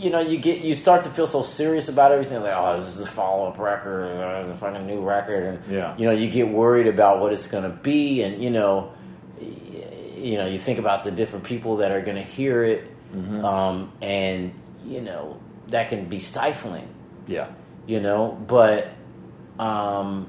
[0.00, 2.40] You know, you get you start to feel so serious about everything.
[2.42, 5.94] Like, oh, this is a follow up record, uh, the fucking new record, and Yeah.
[5.98, 8.92] you know, you get worried about what it's going to be, and you know,
[9.40, 9.46] y-
[10.16, 13.44] you know, you think about the different people that are going to hear it, Mm-hmm.
[13.44, 14.52] um, and
[14.86, 15.38] you know,
[15.68, 16.88] that can be stifling,
[17.26, 17.48] Yeah.
[17.86, 18.88] you know, but
[19.58, 20.28] um,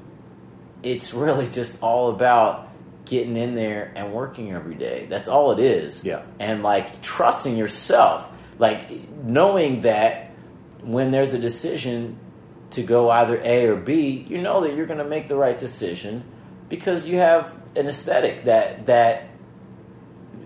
[0.84, 2.68] it's really just all about
[3.12, 5.05] getting in there and working every day.
[5.09, 6.05] That's all it is.
[6.05, 6.22] Yeah.
[6.39, 8.89] And like trusting yourself, like
[9.22, 10.32] knowing that
[10.82, 12.18] when there's a decision
[12.70, 15.59] to go either A or B, you know that you're going to make the right
[15.59, 16.24] decision
[16.70, 19.28] because you have an aesthetic that that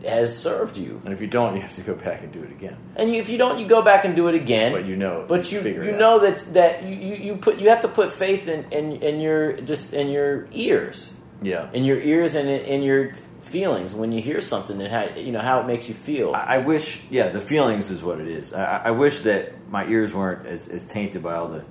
[0.03, 0.99] has served you.
[1.05, 2.77] And if you don't, you have to go back and do it again.
[2.95, 4.71] And you, if you don't, you go back and do it again.
[4.71, 5.99] But you know, But you you out.
[5.99, 9.19] know that that you, you, you put you have to put faith in, in, in
[9.19, 11.69] your just in your ears, Yeah.
[11.73, 15.39] in your ears and in, your feelings when you hear something and how you know
[15.39, 16.33] how it makes you feel.
[16.33, 18.53] I I wish, yeah, the feelings is what it is.
[18.53, 21.63] I, I- wish that my ears weren't as, as tainted by all the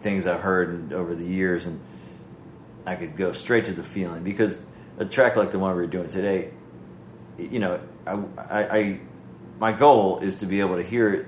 [0.00, 1.80] things I've heard and, over the years, and
[2.86, 4.22] I could go straight to the feeling.
[4.24, 4.58] Because
[4.98, 6.50] a track like the one we're doing today,
[7.38, 9.00] you know, I, I, I
[9.58, 11.26] my goal is to be able to hear it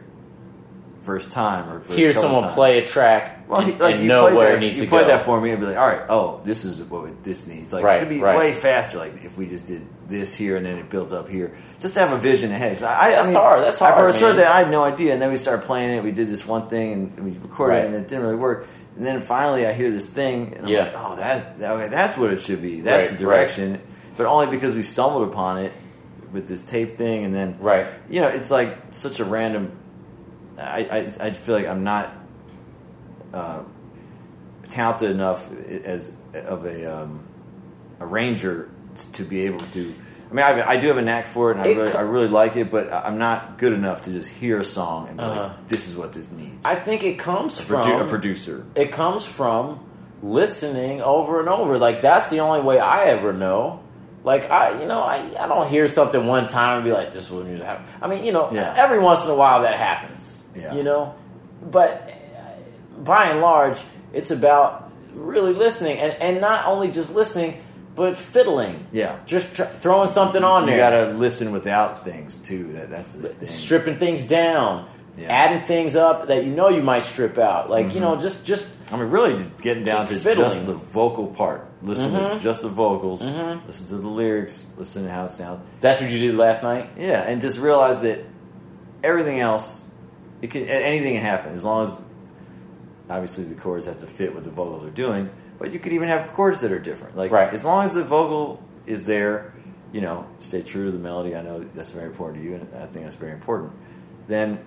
[1.05, 2.55] first time or first hear someone times.
[2.55, 4.85] play a track Well, and, he, like and you know where that, it needs you
[4.85, 5.09] to played go.
[5.09, 7.73] that for me and be like, all right, oh, this is what this needs.
[7.73, 8.37] Like Right, to be right.
[8.39, 8.99] way faster.
[8.99, 12.01] Like if we just did this here and then it builds up here, just to
[12.01, 12.83] have a vision ahead.
[12.83, 14.83] I, I, That's I mean, hard, that's I hard, first heard that I had no
[14.83, 16.03] idea, and then we started playing it.
[16.03, 17.85] We did this one thing and we recorded Right.
[17.85, 18.67] it, and it didn't really work.
[18.97, 20.85] And then finally, I hear this thing, and I'm Yeah.
[20.85, 22.81] like, oh, that's that, okay, that's what it should be.
[22.81, 23.81] That's the direction.
[24.17, 25.73] But only because we stumbled upon it
[26.33, 27.87] with this tape thing, and then Right.
[28.09, 29.73] you know, it's like such a random.
[30.59, 30.81] I,
[31.21, 32.15] I, I feel like I'm not
[33.33, 33.63] uh,
[34.69, 37.27] talented enough as of a um,
[38.01, 38.71] arranger
[39.15, 39.95] to be able to.
[40.31, 42.03] I mean, I, I do have a knack for it, and I really, co- I
[42.03, 45.23] really like it, but I'm not good enough to just hear a song and be
[45.25, 45.41] Uh-huh.
[45.43, 48.67] like, "This is what this needs." I think it comes a, from produ- a producer.
[48.75, 49.81] it comes from
[50.23, 51.79] listening over and over.
[51.79, 53.81] Like that's the only way I ever know.
[54.25, 57.25] Like I, you know, I, I don't hear something one time and be like, "This
[57.27, 58.75] is what needs to happen." I mean, you know, Yeah.
[58.77, 60.34] every once in a while that happens.
[60.55, 60.75] Yeah.
[60.75, 61.15] You know,
[61.71, 63.79] but uh, by and large,
[64.13, 67.61] it's about really listening and and not only just listening,
[67.95, 68.87] but fiddling.
[68.93, 69.19] Yeah.
[69.27, 70.77] just tr- throwing something on You there.
[70.77, 72.73] You got to listen without things too.
[72.73, 73.49] That that's the thing.
[73.49, 74.87] stripping things down,
[75.17, 75.29] Yeah.
[75.33, 77.71] adding things up that you know you might strip out.
[77.71, 77.95] Like Mm-hmm.
[77.95, 80.49] you know, just just I mean, really, just getting down to fiddling.
[80.51, 81.67] just the vocal part.
[81.83, 82.41] Listen to Mhm.
[82.41, 83.23] just the vocals.
[83.23, 83.67] Mhm.
[83.67, 84.67] Listen to the lyrics.
[84.77, 85.61] Listen to how it sounds.
[85.81, 86.91] that's what you did last night.
[86.99, 88.21] Yeah, and just realize that
[89.03, 89.81] everything else,
[90.45, 92.01] it can anything can happen as long as
[93.11, 95.31] obviously the chords have to fit what the vocals are doing.
[95.59, 97.17] But you could even have chords that are different.
[97.17, 97.53] Like Right.
[97.53, 99.53] as long as the vocal is there,
[99.93, 101.35] you know, stay true to the melody.
[101.37, 103.73] I know that's very important to you, and I think that's very important.
[104.27, 104.59] Then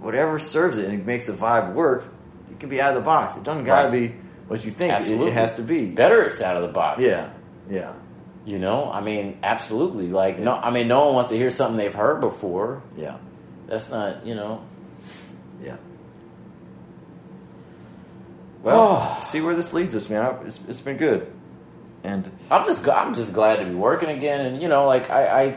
[0.00, 2.04] whatever serves it and it makes the vibe work,
[2.50, 3.36] it can be out of the box.
[3.36, 3.92] It doesn't got to Right.
[4.10, 4.14] be
[4.48, 5.86] what you think Absolutely, it has to be.
[5.86, 7.02] Better, it's out of the box.
[7.02, 7.28] Yeah,
[7.70, 7.92] yeah,
[8.44, 8.90] you know.
[8.92, 10.08] I mean, absolutely.
[10.08, 12.82] Like no, I mean, no one wants to hear something they've heard before.
[12.96, 13.16] yeah,
[13.66, 14.62] That's not, you know.
[15.62, 15.76] yeah.
[18.62, 20.36] Well, see where this leads us, man.
[20.46, 21.30] It's, it's been good,
[22.02, 25.42] and I'm just, I'm just glad to be working again, and you know, like I,
[25.42, 25.56] I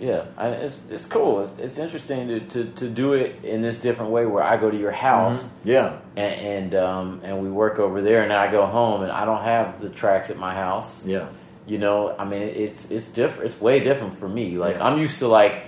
[0.00, 1.42] yeah, I, it's it's cool.
[1.42, 4.68] It's, it's interesting to, to to do it in this different way, where I go
[4.70, 5.48] to your house.
[5.62, 9.12] yeah, and and, um, and we work over there, and then I go home, and
[9.12, 11.04] I don't have the tracks at my house.
[11.04, 11.28] yeah,
[11.68, 13.52] You know, I mean, it's it's different.
[13.52, 14.58] It's way different for me.
[14.58, 14.84] Like Yeah.
[14.88, 15.62] I'm used to like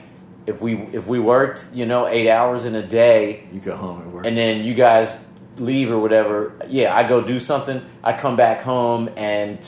[0.48, 4.00] if we if we worked, you know, eight hours in a day, you go home
[4.00, 4.26] and work.
[4.26, 5.16] and then you guys
[5.58, 6.52] leave or whatever.
[6.68, 7.84] Yeah, I go do something.
[8.02, 9.58] I come back home, and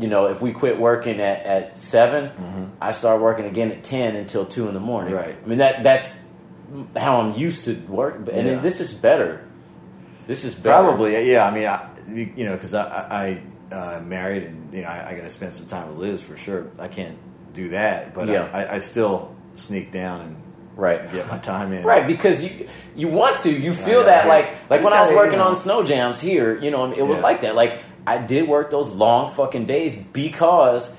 [0.00, 4.16] you know, if we quit working at at 7 I start working again at ten
[4.16, 5.14] until two in the morning.
[5.14, 5.26] Mm-hmm.
[5.28, 5.36] Right.
[5.44, 6.16] I mean that that's
[6.96, 8.54] how I'm used to work, and Yeah.
[8.60, 9.44] this is better.
[10.26, 10.82] This is better.
[10.84, 11.46] Probably, yeah.
[11.46, 15.10] I mean, I, you know, because I, I, I uh, married and you know I,
[15.10, 16.70] I got to spend some time with Liz for sure.
[16.78, 17.18] I can't
[17.52, 18.48] do that, but Yeah.
[18.52, 20.36] I, I still sneak down and
[20.74, 21.12] Right.
[21.12, 21.84] get my time in.
[21.84, 24.32] Right, because you you want to, you feel yeah, that yeah.
[24.32, 27.24] like like when I was working on snow jams here, you know, it was Yeah.
[27.24, 27.54] like that.
[27.54, 30.90] Like I did work those long fucking days because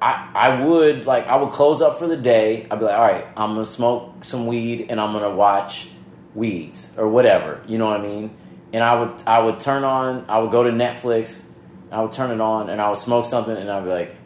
[0.00, 2.66] I I would like I would close up for the day.
[2.70, 5.88] I'd be like, all right, I'm gonna smoke some weed and I'm gonna watch
[6.34, 7.60] weeds or whatever.
[7.66, 8.36] You know what I mean?
[8.72, 11.44] And I would I would turn on I would go to Netflix,
[11.90, 14.16] I would turn it on and I would smoke something and I'd be like,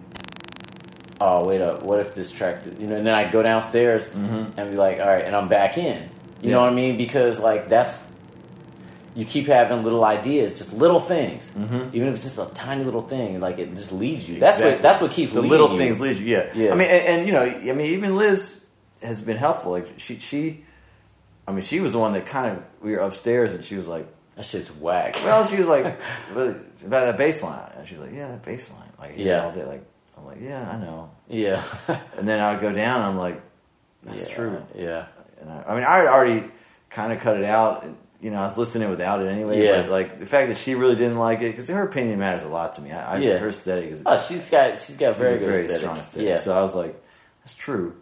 [1.21, 2.97] oh wait up, what if this track, you know?
[2.97, 4.59] And then I'd go downstairs mm-hmm.
[4.59, 6.11] and be like, all right, and I'm back in.
[6.43, 6.97] You know what I mean?
[6.97, 8.03] Because like that's
[9.17, 11.89] you keep having little ideas, just little things, mm-hmm.
[11.97, 13.41] even if it's just a tiny little thing.
[13.41, 14.39] Like it just leads you.
[14.39, 15.79] That's what that's what keeps the little you.
[15.79, 16.27] things lead you.
[16.27, 16.73] Yeah, Yeah.
[16.73, 18.63] I mean, and, and you know, I mean, even Liz
[19.03, 19.73] has been helpful.
[19.73, 20.65] Like she, she,
[21.49, 23.89] I mean, she was the one that kind of we were upstairs and she was
[23.89, 24.07] like,
[24.37, 25.17] That shit's whack.
[25.25, 25.99] well, she was like
[26.31, 29.45] about that bass line, and she was like, yeah, that bass line, like I Yeah.
[29.45, 29.65] all day.
[29.65, 29.85] Like
[30.17, 31.11] I'm like, yeah, I know.
[31.29, 31.63] yeah,
[32.17, 33.43] And then I would go down, and I'm like,
[34.03, 34.63] that's Yeah, true.
[34.75, 35.07] Yeah,
[35.41, 36.45] And I, I mean, I already
[36.91, 37.85] kind of cut it out.
[37.85, 39.63] And, you know, I was listening without it anyway.
[39.63, 39.83] Yeah.
[39.83, 42.49] But like the fact that she really didn't like it because her opinion matters a
[42.49, 42.91] lot to me.
[42.93, 43.37] I, I Yeah.
[43.39, 45.83] her aesthetic is Oh, she's got she's got very good very aesthetic.
[45.83, 46.29] strong aesthetic.
[46.29, 46.37] Yeah.
[46.37, 47.01] So I was like,
[47.43, 47.95] that's true.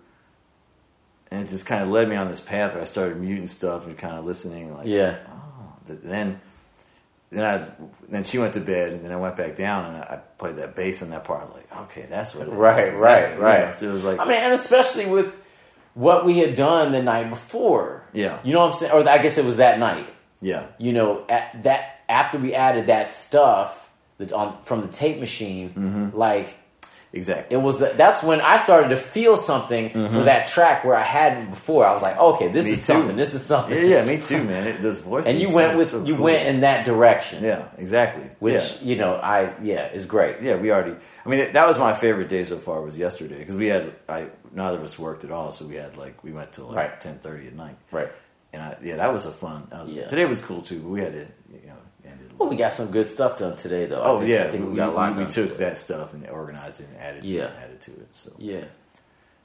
[1.33, 3.87] And it just kind of led me on this path where I started muting stuff
[3.87, 4.73] and kind of listening.
[4.73, 5.17] Like, yeah.
[5.29, 6.41] Oh, th- then,
[7.37, 7.67] then I,
[8.09, 10.75] then she went to bed, and then I went back down and I, played that
[10.75, 11.53] bass in that part.
[11.55, 12.47] Like, okay, that's what.
[12.49, 12.59] It was.
[12.59, 13.01] Right, is.
[13.01, 13.65] right, right.
[13.67, 15.41] Know, so it was like, I mean, and especially with
[15.95, 18.05] what we had done the night before.
[18.13, 18.39] Yeah.
[18.45, 18.93] You know what I'm saying?
[18.93, 20.09] Or I guess it was that night.
[20.41, 25.19] yeah, You know, at that after we added that stuff that on from the tape
[25.21, 26.17] machine, Mm-hmm.
[26.17, 26.59] like
[27.15, 27.57] exactly.
[27.57, 31.03] it was the, that's when I started to feel something for that track where I
[31.03, 31.87] hadn't before.
[31.87, 32.69] I was like, okay, this Mm-hmm.
[32.69, 32.93] Me is too.
[32.93, 33.17] something.
[33.17, 33.77] This is something.
[33.79, 34.67] yeah, yeah, me too, man.
[34.67, 35.27] It does voice.
[35.27, 36.25] And you went with so you cool.
[36.25, 38.29] went in that direction, Yeah, exactly.
[38.41, 38.89] which yeah.
[38.89, 40.43] you know I yeah is great.
[40.43, 40.97] yeah, we already.
[41.25, 42.83] I mean, that was my favorite day so far.
[42.83, 43.95] Was yesterday because we had.
[44.09, 46.77] I neither of us worked at all, so we had like we went till like
[46.77, 47.01] Right.
[47.01, 47.77] ten thirty at night.
[47.91, 48.11] Right.
[48.53, 49.67] And I, yeah, that was a fun.
[49.71, 50.07] That was, Yeah.
[50.07, 52.24] Today was cool too, but we had to, you know, end it.
[52.39, 54.03] Well, we got some good stuff done today, though.
[54.03, 55.33] I oh think, yeah, I think we, got a lot We, done.
[55.33, 55.65] took today.
[55.65, 57.51] that stuff and organized it and added, Yeah.
[57.63, 58.09] added to it.
[58.13, 58.65] So Yeah.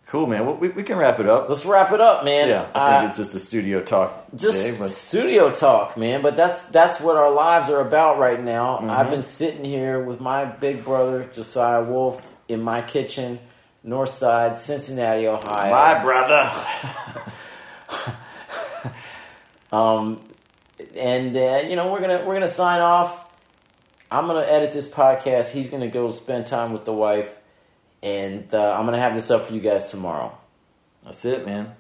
[0.08, 0.46] cool, man.
[0.46, 1.48] Well, we, we can wrap it up.
[1.50, 2.50] Let's wrap it up, man.
[2.50, 6.22] yeah, I Uh, think it's just a studio talk just today, but studio talk, man.
[6.24, 8.78] But that's that's what our lives are about right now.
[8.78, 8.90] Mm-hmm.
[8.90, 13.40] I've been sitting here with my big brother Josiah Wolf in my kitchen,
[13.84, 15.70] North Side, Cincinnati, Ohio.
[15.72, 16.52] my brother.
[19.72, 20.20] Um,
[20.96, 23.26] and uh, you know we're gonna we're gonna sign off.
[24.12, 25.52] I'm gonna edit this podcast.
[25.52, 27.40] He's gonna go spend time with the wife,
[28.02, 30.38] and uh, I'm gonna have this up for you guys tomorrow.
[31.04, 31.76] That's it, man.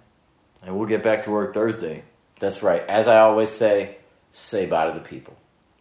[0.61, 2.03] And we'll get back to work Thursday.
[2.39, 2.81] That's right.
[2.83, 3.97] As I always say,
[4.31, 5.37] say bye to the people.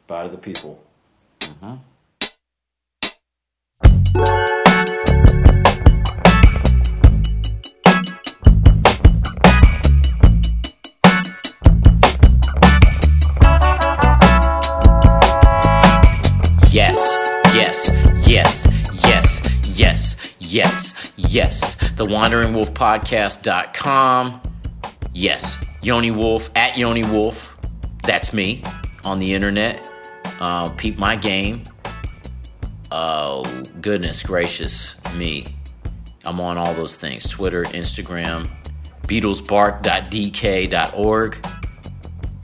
[0.06, 0.82] Bye to the people.
[4.14, 4.48] Yes,
[20.48, 21.76] yes, yes.
[21.92, 24.40] The Wandering Wolf Podcast.com.
[25.12, 27.56] Yes, Yoni Wolf at Yoni Wolf.
[28.04, 28.62] That's me
[29.04, 29.90] on the internet.
[30.40, 31.62] Uh, peep my game.
[32.90, 33.44] Oh,
[33.80, 35.44] goodness gracious me.
[36.24, 38.50] I'm on all those things Twitter, Instagram,
[39.06, 41.46] BeatlesBark.dk.org.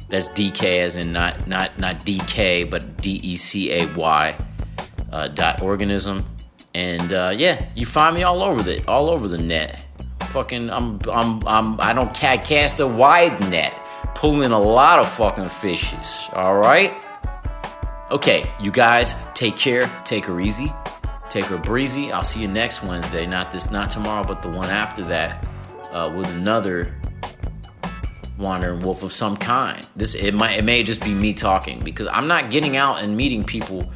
[0.08, 4.36] That's DK as in not not not DK, but D E C A Y
[5.12, 6.24] uh, dot organism.
[6.74, 9.86] And uh, yeah, you find me all over the all over the net.
[10.24, 13.80] Fucking, I'm I'm I'm I don't ca- cast a wide net,
[14.14, 16.28] pulling a lot of fucking fishes.
[16.32, 16.92] All right.
[18.10, 19.90] Okay, you guys, take care.
[20.04, 20.72] Take her easy.
[21.30, 22.12] Take her breezy.
[22.12, 23.26] I'll see you next Wednesday.
[23.26, 25.48] Not this, not tomorrow, but the one after that,
[25.90, 26.96] uh, with another
[28.38, 29.88] wandering wolf of some kind.
[29.96, 33.16] This it might it may just be me talking because I'm not getting out and
[33.16, 33.90] meeting people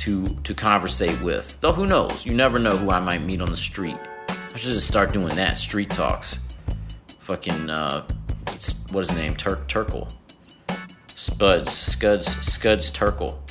[0.00, 1.60] to to conversate with.
[1.60, 2.24] Though who knows?
[2.24, 3.96] You never know who I might meet on the street.
[4.28, 5.58] I should just start doing that.
[5.58, 6.38] Street talks.
[7.18, 8.06] Fucking uh,
[8.92, 9.36] what is his name?
[9.36, 10.08] Turk Turkle.
[11.14, 13.42] Spuds Scuds Scuds Turkle.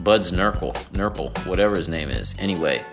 [0.00, 2.34] Buds Nurkle Nurple whatever his name is.
[2.38, 2.84] Anyway,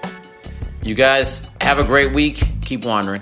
[0.84, 2.42] you guys have a great week.
[2.62, 3.22] Keep wandering.